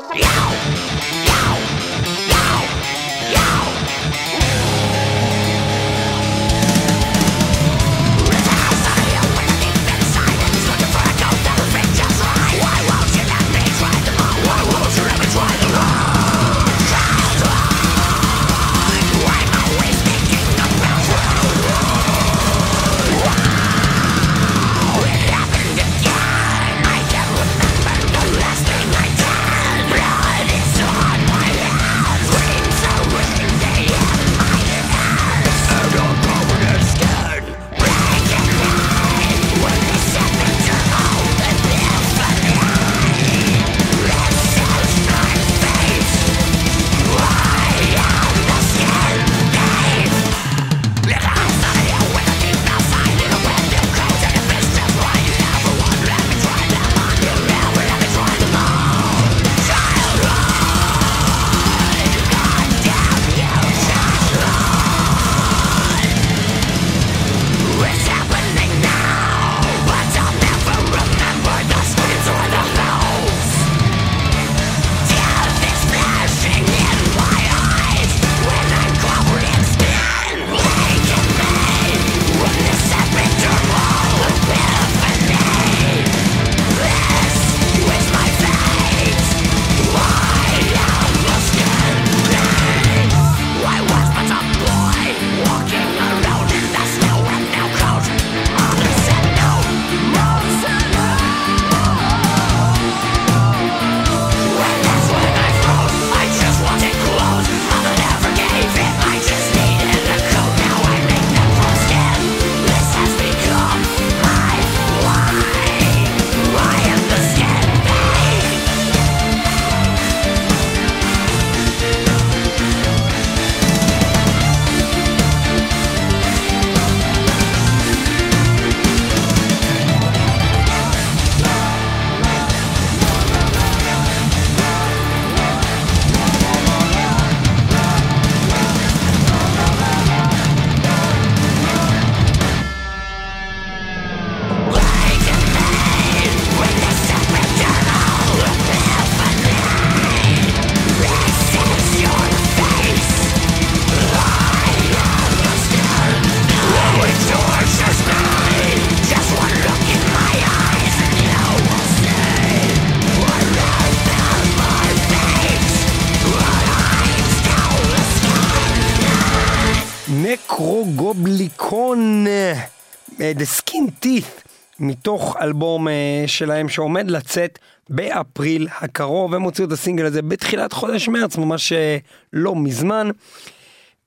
[173.39, 174.51] The Skin Teeth,
[174.81, 177.59] מתוך אלבום אה, שלהם שעומד לצאת
[177.91, 181.99] באפריל הקרוב, הם הוציאו את הסינגל הזה בתחילת חודש מרץ, ממש אה,
[182.33, 183.11] לא מזמן.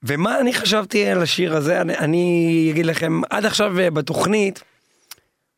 [0.03, 4.63] ומה אני חשבתי על השיר הזה, אני, אני אגיד לכם, עד עכשיו אה, בתוכנית,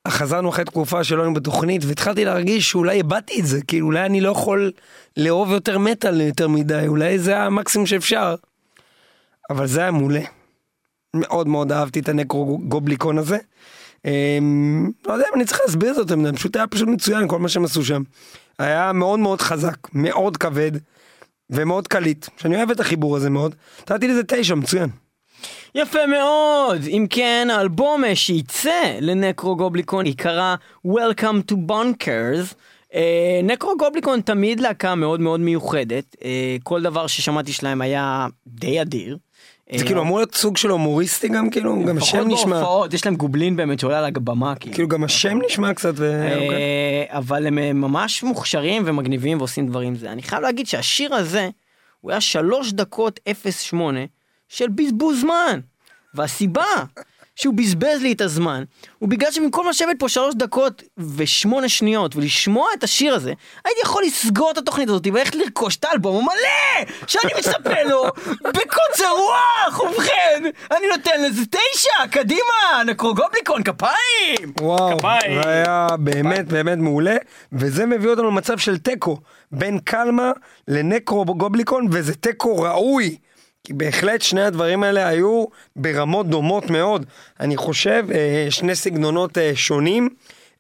[0.08, 4.22] חזרנו אחרי תקופה שלא היינו בתוכנית, והתחלתי להרגיש שאולי איבדתי את זה, כאילו אולי אני
[4.22, 4.72] לא יכול
[5.18, 8.36] לאהוב יותר מטאל יותר מדי, אולי זה המקסימום שאפשר.
[9.50, 10.22] אבל זה היה מעולה.
[11.16, 13.38] מאוד מאוד אהבתי את ה Nekrogoblikon הזה.
[14.06, 17.50] אמ, לא יודע אם אני צריך להסביר זאת, זה פשוט היה פשוט מצוין כל מה
[17.50, 18.04] שהם עשו שם.
[18.60, 20.72] היה מאוד מאוד חזק, מאוד כבד
[21.50, 23.56] ומאוד קליט, שאני אוהב את החיבור הזה מאוד.
[23.82, 24.90] נתתי לזה תשע, מצוין.
[25.76, 26.82] יפה מאוד!
[26.88, 30.56] אם כן, האלבום שייצא ל Nekrogoblikon ייקרא
[30.88, 32.56] Welcome to Bonkers.
[32.94, 39.18] אה, Nekrogoblikon תמיד להקה מאוד מאוד מיוחדת, אה, כל דבר ששמעתי שלהם היה די אדיר.
[39.72, 42.94] זה אה, כאילו אמור להיות סוג של הומוריסטי גם כאילו, גם השם לפחות נשמע, בהופעות,
[42.94, 44.76] יש להם גובלין באמת שעולה על הבמה, כאילו.
[44.76, 46.32] כאילו גם השם נשמע קצת ו...
[46.34, 46.50] אוקיי.
[46.50, 50.12] אה, אבל הם אה, ממש מוכשרים ומגניבים ועושים דברים זה.
[50.12, 51.50] אני חייב להגיד שהשיר הזה,
[52.02, 53.20] הוא היה שלוש דקות
[53.72, 54.00] 08
[54.50, 55.60] של בזבוז זמן.
[56.14, 56.66] והסיבה
[57.36, 58.64] שהוא בזבז לי את הזמן,
[59.00, 60.84] הוא בגלל שבמקום לשבת פה שלוש דקות
[61.16, 63.34] ושמונה שניות ולשמוע את השיר הזה,
[63.66, 68.04] הייתי יכול לסגור את התוכנית הזאת וללכת לרכוש את האלבום המלא שאני מצפה לו
[68.44, 69.80] בקוצר רוח!
[69.80, 74.54] ובכן, אני נותן לזה תשע, קדימה, נקרוגובליקון, כפיים!
[74.62, 75.44] וואו, כפיים.
[75.44, 77.16] זה היה באמת באמת מעולה,
[77.54, 79.18] וזה מביא אותנו למצב של תיקו
[79.52, 80.32] בין קלמה
[80.68, 83.18] לנקרו גובליקון, וזה תיקו ראוי.
[83.66, 85.46] כי בהחלט שני הדברים האלה היו
[85.76, 87.06] ברמות דומות מאוד.
[87.40, 90.10] אני חושב, אה, שני סגנונות אה, שונים.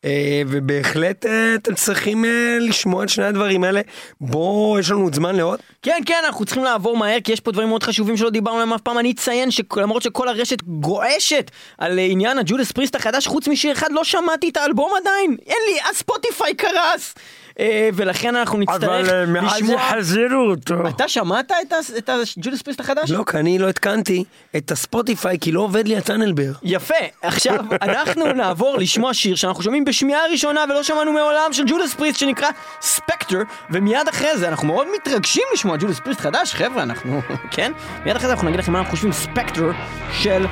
[0.05, 1.25] אה, ובהחלט
[1.55, 2.25] אתם צריכים
[2.59, 3.81] לשמוע את שני הדברים האלה.
[4.21, 5.59] בואו, יש לנו עוד זמן לעוד.
[5.81, 8.73] כן, כן, אנחנו צריכים לעבור מהר, כי יש פה דברים מאוד חשובים שלא דיברנו עליהם
[8.73, 8.97] אף פעם.
[8.97, 14.03] אני אציין שלמרות שכל הרשת גועשת על עניין הג'ודס פריסט החדש, חוץ משיר אחד, לא
[14.03, 15.37] שמעתי את האלבום עדיין.
[15.47, 17.13] אין לי, הספוטיפיי קרס.
[17.59, 19.75] אה, ולכן אנחנו נצטרך אבל אה, מאז לשמוע...
[19.75, 20.87] יחזירו אותו.
[20.89, 23.11] אתה שמעת את ה- את הג'ודס פריסט החדש?
[23.11, 24.23] לא, כי אני לא התקנתי
[24.57, 26.51] את הספוטיפיי, כי לא עובד לי הטאנלבר.
[26.63, 31.93] יפה, עכשיו אנחנו נעבור לשמוע שיר שאנחנו שומעים בשמיעה ראשונה ולא שמענו מעולם של ג'ודס
[31.93, 32.49] פריסט שנקרא
[32.81, 33.41] ספקטר
[33.71, 37.71] ומיד אחרי זה אנחנו מאוד מתרגשים לשמוע ג'ודס פריסט חדש חבר'ה אנחנו כן
[38.05, 39.71] מיד אחרי זה אנחנו נגיד לכם מה אנחנו חושבים ספקטר
[40.13, 40.45] של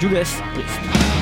[0.00, 1.19] ג'ודס פריסט.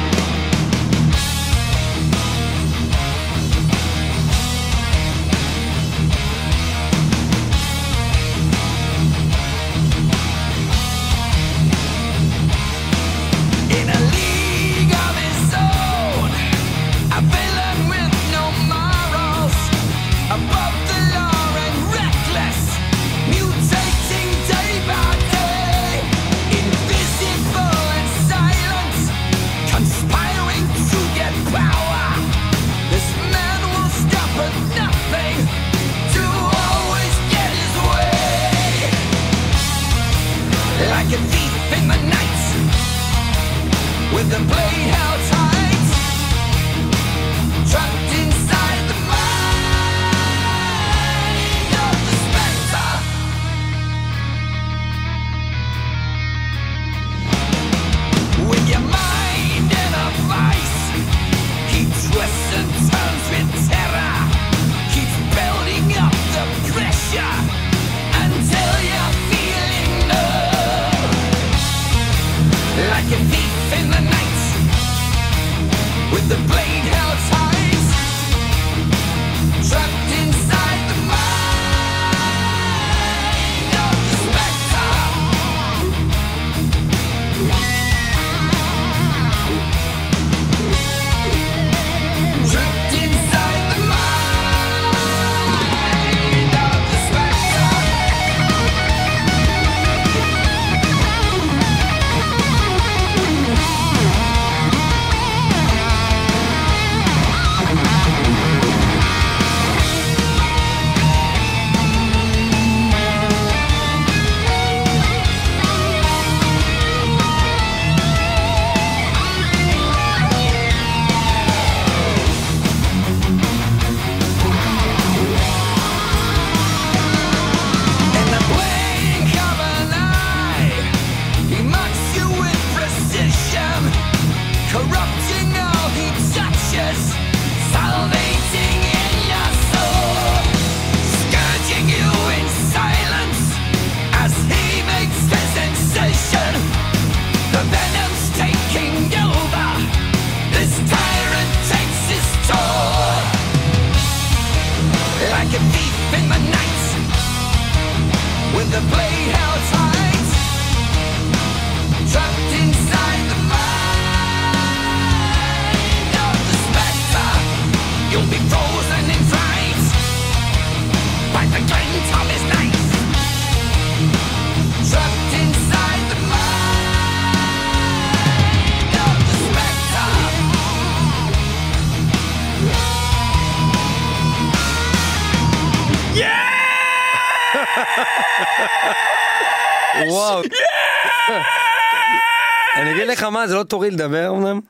[193.49, 194.61] זה לא תורי לדבר אמנם,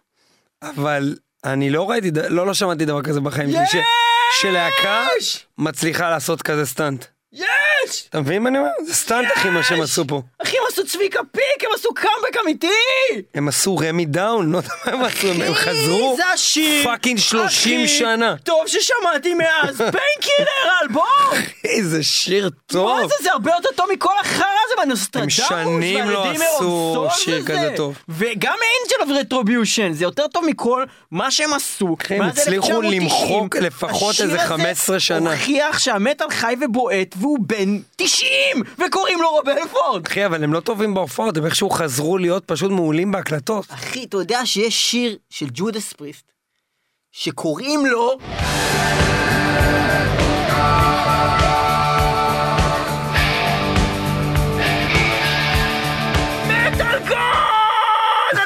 [0.63, 3.81] אבל אני לא ראיתי, לא, לא שמעתי דבר כזה בחיים שלי,
[4.41, 5.07] שלהקה
[5.59, 7.05] מצליחה לעשות כזה stunt.
[7.33, 7.68] יש!
[8.11, 8.69] אתה מבין מה אני אומר?
[8.87, 10.23] זה stunt אחי מה שהם עשו פה.
[10.43, 12.69] אחי, הם עשו צביקה פיק, הם עשו קאמבק אמיתי!
[13.35, 16.85] הם עשו רמי דאון, לא יודע מה הם עשו, הם- אחי, חזרו זה השיר!
[16.85, 18.35] fucking 30 אחי, שנה.
[18.45, 21.05] טוב ששמעתי מאז, Painkiller אלבום!
[21.65, 23.09] איזה שיר מה טוב.
[23.09, 25.41] זה, זה הרבה יותר טוב מכל החרא הזה בנוסטרדמוס.
[25.41, 27.47] הם שנים לא עשו שיר הזה.
[27.47, 27.99] כזה טוב.
[28.09, 31.97] וגם Angel of Retribution, זה יותר טוב מכל מה שהם עשו.
[32.01, 33.03] אחי, הם הצליחו 1990.
[33.03, 35.31] למחוק לפחות השיר איזה הזה 15 שנה.
[35.33, 38.29] הוכיח שהמטאל חי ובועט, והוא בן 90,
[38.87, 40.07] וקוראים לו Rob Halford.
[40.07, 43.65] אחי, אבל הם לא טובים בהופעות, הם איכשהו חזרו להיות פשוט מעולים בהקלטות.
[43.71, 46.33] אחי, אתה יודע שיש שיר של Judas Priest,
[47.13, 48.19] שקוראים לו...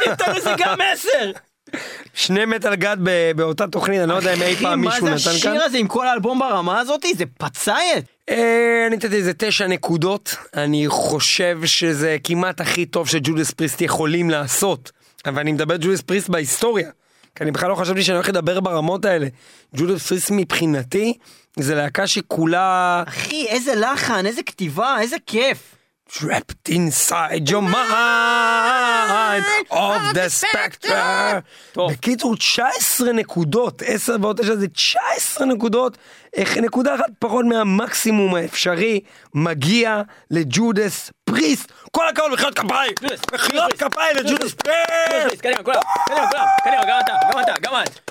[0.09, 1.31] נותן לזה גם עשר!
[2.15, 2.99] שני Metal God
[3.37, 5.37] באותה תוכנית, אני לא יודע אם אי פעם מישהו מה נתן זה כאן.
[5.37, 7.15] השיר הזה עם כל האלבום ברמה הזאתי?
[7.15, 8.05] זה פצאייט!
[8.29, 13.81] אה, אני נתתי איזה תשע נקודות, אני חושב שזה כמעט הכי טוב ש Judas Priest
[13.81, 14.93] יכולים לעשות.
[15.27, 16.91] אבל אני מדבר Judas Priest בהיסטוריה.
[17.35, 19.27] כי אני בכלל לא חשבתי שאני הולך לדבר ברמות האלה.
[19.77, 21.15] Judas Priest מבחינתי,
[21.59, 25.77] זה להקה שכולה אחי, איזה לחן, איזה כתיבה, איזה כיף!
[26.13, 31.41] trapped inside your mind of the spectre.
[31.77, 35.99] בקיצור 19 נקודות, 10 ועוד 9 זה 19 נקודות,
[36.39, 39.01] נקודה אחת פחות מהמקסימום האפשרי
[39.35, 41.73] מגיע לג'ודס פריסט.
[41.91, 42.93] כל הכבוד מחיאות כפיים,
[43.35, 45.41] מחיאות כפיים לג'ודס פריסט.
[45.41, 48.11] קדימה, כולם, קדימה, כולם, קדימה, גם אתה, גם אתה, גם את.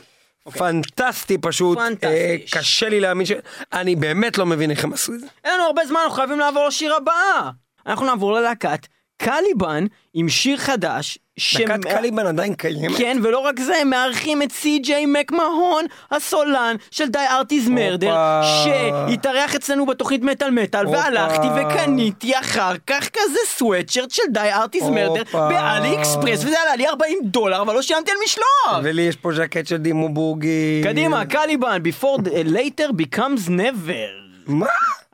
[0.58, 2.08] פנטסטי פשוט, פנטסטי.
[2.08, 3.32] אה, קשה לי להאמין ש...
[3.74, 5.28] אני באמת לא מבין איך הם עשו את זה.
[5.44, 7.50] אין לנו הרבה זמן, אנחנו חייבים לעבור לשיר הבא.
[7.88, 11.18] אנחנו נעבור ללהקת קליבן עם שיר חדש.
[11.40, 12.98] דקת קליבן עדיין קיימת.
[12.98, 18.16] כן, ולא רק זה, הם מארחים את סי.ג'יי מקמהון, הסולן של די ארטיז מרדר,
[18.64, 20.88] שהתארח אצלנו בתוכנית מטאל מטאל.
[20.88, 25.24] והלכתי וקניתי אחר כך כזה סוואטשרט של די ארטיז מרדר.
[25.34, 28.82] באלי אקספרס, וזה עלה לי 40 דולר, אבל לא שילמתי על משלוח!
[28.84, 30.82] ולי יש פה ז'קט של דימו בורגי.
[30.84, 34.22] קדימה, קליבן, before later becomes never.
[34.48, 34.66] מה?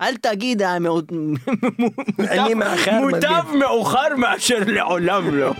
[0.01, 0.77] אל תגיד, אה,
[3.01, 3.53] מוטב-.
[3.53, 5.53] מאוחר מאשר לעולם לא.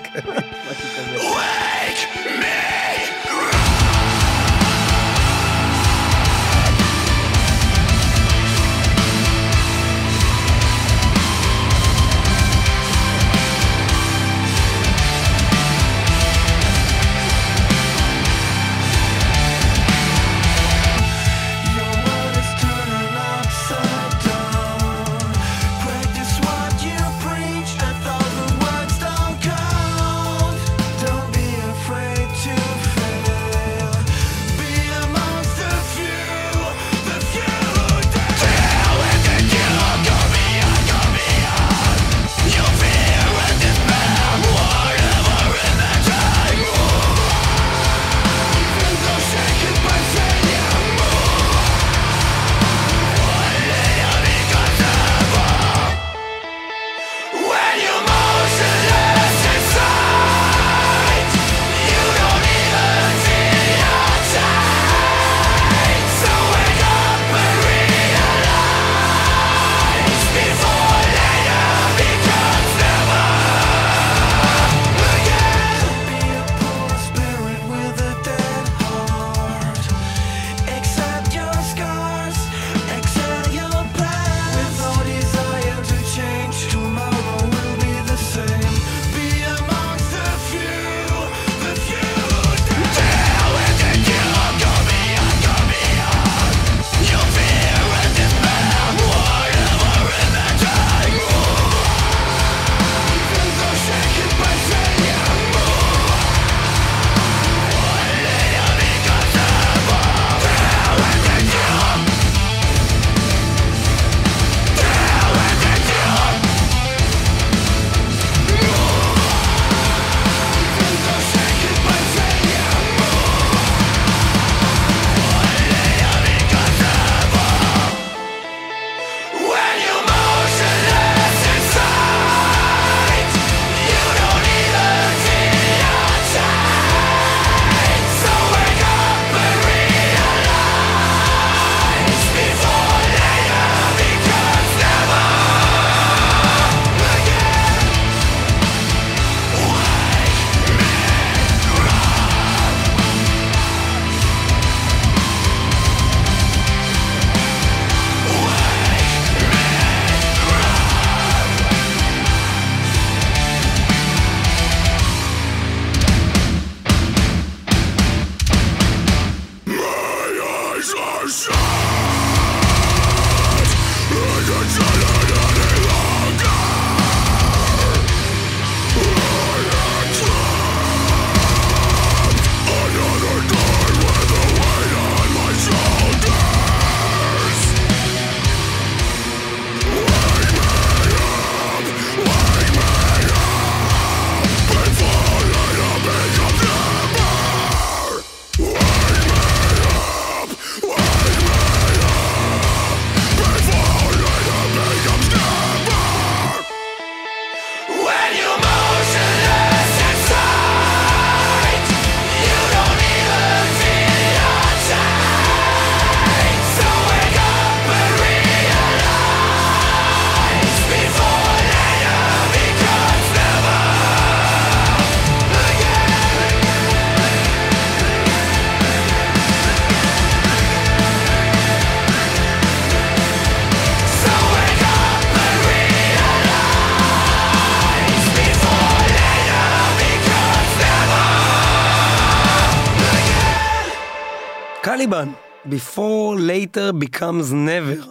[244.97, 245.29] קליבן,
[245.65, 248.07] before later becomes never.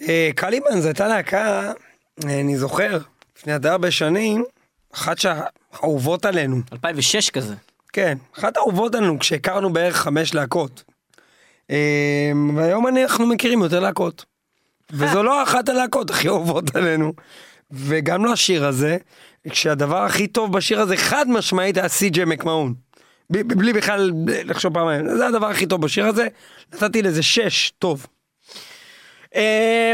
[0.00, 1.72] אה, קליבן זו הייתה להקה,
[2.24, 2.98] אה, אני זוכר,
[3.38, 4.44] לפני די הרבה שנים,
[4.94, 6.56] אחת שהאהובות עלינו.
[6.72, 7.54] 2006 כזה.
[7.92, 10.82] כן, אחת האהובות עלינו כשהכרנו בערך חמש להקות.
[11.70, 14.24] אה, והיום אנחנו מכירים יותר להקות.
[14.92, 17.12] וזו לא אחת הלהקות הכי אהובות עלינו.
[17.70, 18.96] וגם לא השיר הזה,
[19.50, 22.83] כשהדבר הכי טוב בשיר הזה חד משמעית היה סי.ג'י מקמהון.
[23.42, 26.26] בלי בכלל לחשוב פעמיים, זה הדבר הכי טוב בשיר הזה,
[26.74, 28.06] נתתי לזה שש, טוב.
[29.34, 29.36] Um,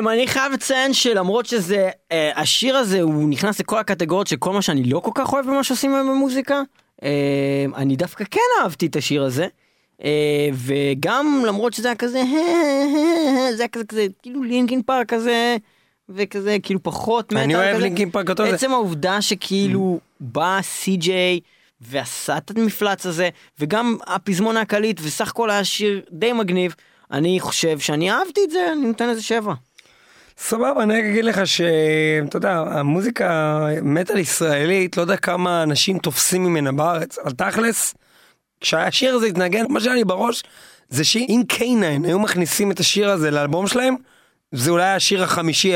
[0.09, 4.63] אני חייב לציין שלמרות שזה, uh, השיר הזה הוא נכנס לכל הקטגוריות של כל מה
[4.63, 6.63] שאני לא כל כך אוהב במה שעושים היום במוזיקה.
[7.01, 7.05] Uh,
[7.77, 9.47] אני דווקא כן אהבתי את השיר הזה.
[9.99, 10.03] Uh,
[10.55, 12.23] וגם למרות שזה היה כזה,
[13.57, 15.57] זה היה כזה, כזה כאילו לינקין פארק כזה,
[16.09, 17.83] וכזה כאילו פחות אני מטאל אוהב כזה.
[17.85, 18.43] לינקין פארק אותו.
[18.43, 21.41] עצם העובדה שכאילו בא סי.ג'יי
[21.81, 23.29] ועשה את המפלץ הזה,
[23.59, 26.75] וגם הפזמון הקליט, וסך הכל היה שיר די מגניב,
[27.11, 29.55] אני חושב שאני אהבתי את זה, אני נותן לזה שבע.
[30.39, 36.73] סבבה, אני אגיד לך שאתה יודע, המוזיקה מטאל ישראלית, לא יודע כמה אנשים תופסים ממנה
[36.73, 37.95] בארץ, אבל תכלס,
[38.61, 40.43] כשהשיר הזה התנגן, מה שהיה לי בראש,
[40.89, 43.97] זה שאם קיינן היו מכניסים את השיר הזה לאלבום שלהם,
[44.53, 45.73] זה אולי השיר החמישי,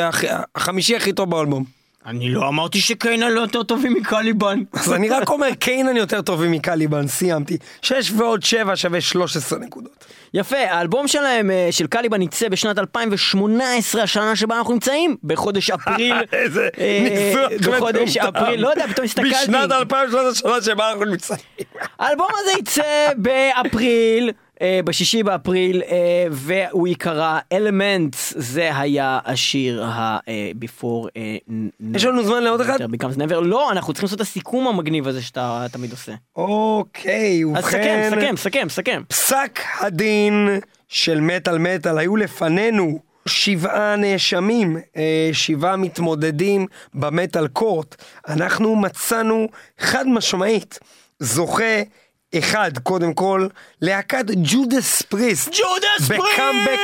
[0.55, 1.84] החמישי הכי טוב באלבום.
[2.07, 4.63] אני לא אמרתי שקיינה לא יותר טובים מקליבן.
[4.73, 7.57] אז אני רק אומר, קיינן יותר טובים מקליבן, סיימתי.
[7.83, 10.05] 6 ועוד 7 שווה 13 נקודות.
[10.35, 16.15] יפה, האלבום שלהם, אה, של קליבן, יצא בשנת 2018, השנה שבה אנחנו נמצאים, בחודש אפריל.
[16.33, 18.37] איזה אה, ניסוח בחודש מטומטם.
[18.39, 19.31] אפריל, לא יודע, פתאום הסתכלתי.
[19.31, 21.41] בשנת 2013 שבה אנחנו נמצאים.
[21.99, 24.31] האלבום הזה יצא באפריל,
[24.63, 31.09] אה, בשישי באפריל, אה, והוא ייקרא אלמנטס, זה היה השיר ה-Before...
[31.95, 32.81] יש לנו זמן לעוד אחד?
[32.81, 33.41] Never.
[33.41, 36.13] לא, אנחנו צריכים לעשות את הסיכום המגניב הזה שאתה תמיד עושה.
[36.37, 39.03] אוקיי, אז ובכן, סכם, סכם, סכם, סכם.
[39.09, 40.49] פסק הדין
[40.89, 47.95] של מטאל מטאל, היו לפנינו שבעה נאשמים, אה, שבעה מתמודדים במטאל קורט.
[48.29, 49.49] אנחנו מצאנו
[49.79, 50.79] חד משמעית
[51.19, 51.83] זוכה
[52.39, 53.49] אחד, קודם כל,
[53.81, 55.49] להקת ג'ודס פריסט.
[55.49, 56.81] ג'ודס בקאמבק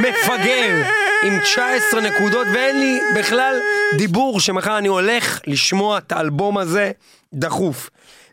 [0.00, 0.82] מפגר
[1.24, 3.54] עם 19 נקודות ואין לי בכלל
[3.98, 6.90] דיבור שמחר אני הולך לשמוע את האלבום הזה
[7.32, 7.90] דחוף.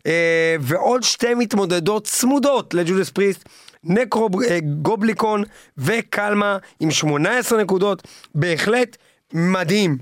[0.07, 3.49] אה, ועוד שתי מתמודדות צמודות ל Judas Priest,
[3.83, 5.43] Nekro אה, goblikon
[5.77, 8.97] ו Kalmah עם 18 נקודות, בהחלט
[9.33, 9.97] מדהים.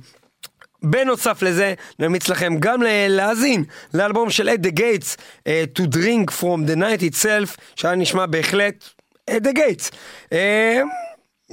[0.84, 3.64] בנוסף לזה, נמליץ לכם גם להאזין
[3.94, 5.18] לאלבום של At the Gates,
[5.48, 8.90] To Drink From The Night Itself, שהיה נשמע בהחלט
[9.30, 9.92] At the Gates.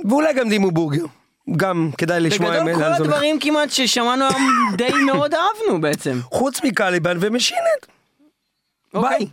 [0.09, 1.05] ואולי גם Dimmu Borgir.
[1.57, 2.83] גם כדאי לשמוע בגדול כל.
[2.85, 4.43] הדברים כמעט ששמענו היום
[4.79, 6.19] די מאוד אהבנו בעצם.
[6.23, 7.61] חוץ מקליבן ו Machine Head.
[8.95, 9.19] אוקיי.
[9.19, 9.27] ביי.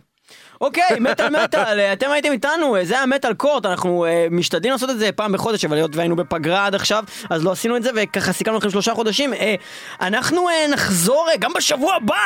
[0.60, 4.72] אוקיי, מטאל מטאל, אה, אתם הייתם איתנו, אה, זה היה Metal Court, אנחנו אה, משתדלים
[4.72, 7.82] לעשות את זה פעם בחודש, אבל היות והיינו בפגרה עד עכשיו, אז לא עשינו את
[7.82, 9.32] זה, וככה סיכמנו לכם שלושה חודשים.
[10.00, 12.16] אנחנו נחזור גם בשבוע הבא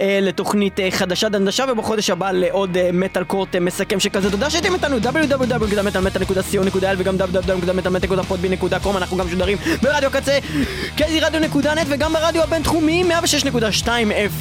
[0.00, 4.30] לתוכנית חדשה דנדשה, ובחודש הבא לעוד Metal Court מסכם שכזה.
[4.30, 10.38] תודה שהייתם איתנו, www.metalmetal.co.il וגם www.metalmetal.podbean.com, אנחנו גם משודרים ברדיו קצה,
[10.96, 13.04] kzradio.net וגם ברדיו הבינתחומי
[13.84, 13.86] 106.2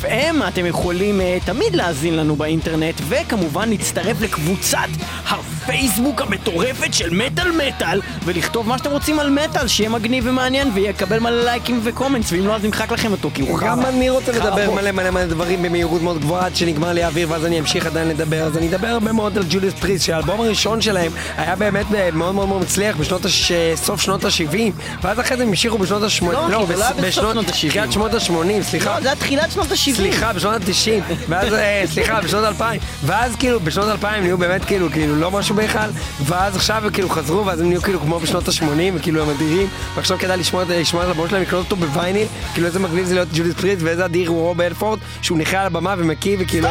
[0.04, 0.48] FM.
[0.48, 4.88] אתם יכולים תמיד להאזין לנו באינטרנט, וכמובן להצטרף לקבוצת
[5.28, 11.20] הפייסבוק המטורפת של מטאל מטאל, ולכתוב מה שאתם רוצים על מטאל, שיהיה מגניב ומעניין, ויקבל
[11.20, 13.90] מלא לייקים וקומנטס, ואם לא אז נמחק לכם אותו, כי הוא גם חרא.
[13.90, 14.72] אני רוצה לדבר.
[14.72, 18.08] מלא מלא מלא דברים במהירות מאוד גבוהה עד שנגמר לי האוויר ואז אני אמשיך עדיין
[18.08, 22.36] לדבר אז אני אדבר הרבה מאוד על ג'וליס פריס שהאלבום הראשון שלהם היה באמת מאוד
[22.36, 23.52] מאוד מאוד מצליח בשנות הש...
[23.76, 24.58] סוף שנות ה-70
[25.02, 27.70] ואז אחרי זה הם המשיכו בשנות ה-80 לא, לא היה בסוף שנות ה-שבעים.
[27.70, 29.96] תחילת שנות ה-80 סליחה לא, זה היה תחילת שנות ה-70.
[29.96, 34.66] סליחה, בשנות ה-90, ואז, אה, סליחה, בשנות 2000, ואז ואז כאילו בשנות 2000 נהיו באמת
[34.66, 35.80] כאילו, כאילו לא משהו בהיכל,
[36.26, 38.64] ואז עכשיו כאילו חזרו, ואז הם נהיו כאילו כמו בשנות ה-80,
[38.94, 42.80] וכאילו הם אדירים, ועכשיו כדאי לשמוע, לשמוע את הבאות שלהם, לקנות אותו בווייניל, כאילו איזה
[42.80, 46.38] מגניב זה להיות ג'ודית פריט ואיזה אדיר הוא רוב אלפורד, שהוא נכה על הבמה ומקיא
[46.40, 46.68] וכאילו...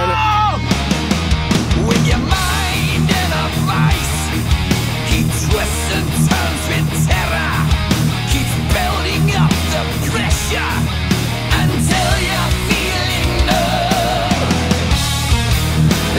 [10.53, 10.88] Yeah!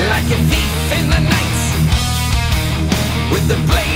[0.08, 1.56] like a thief in the night
[3.32, 3.89] with the blade.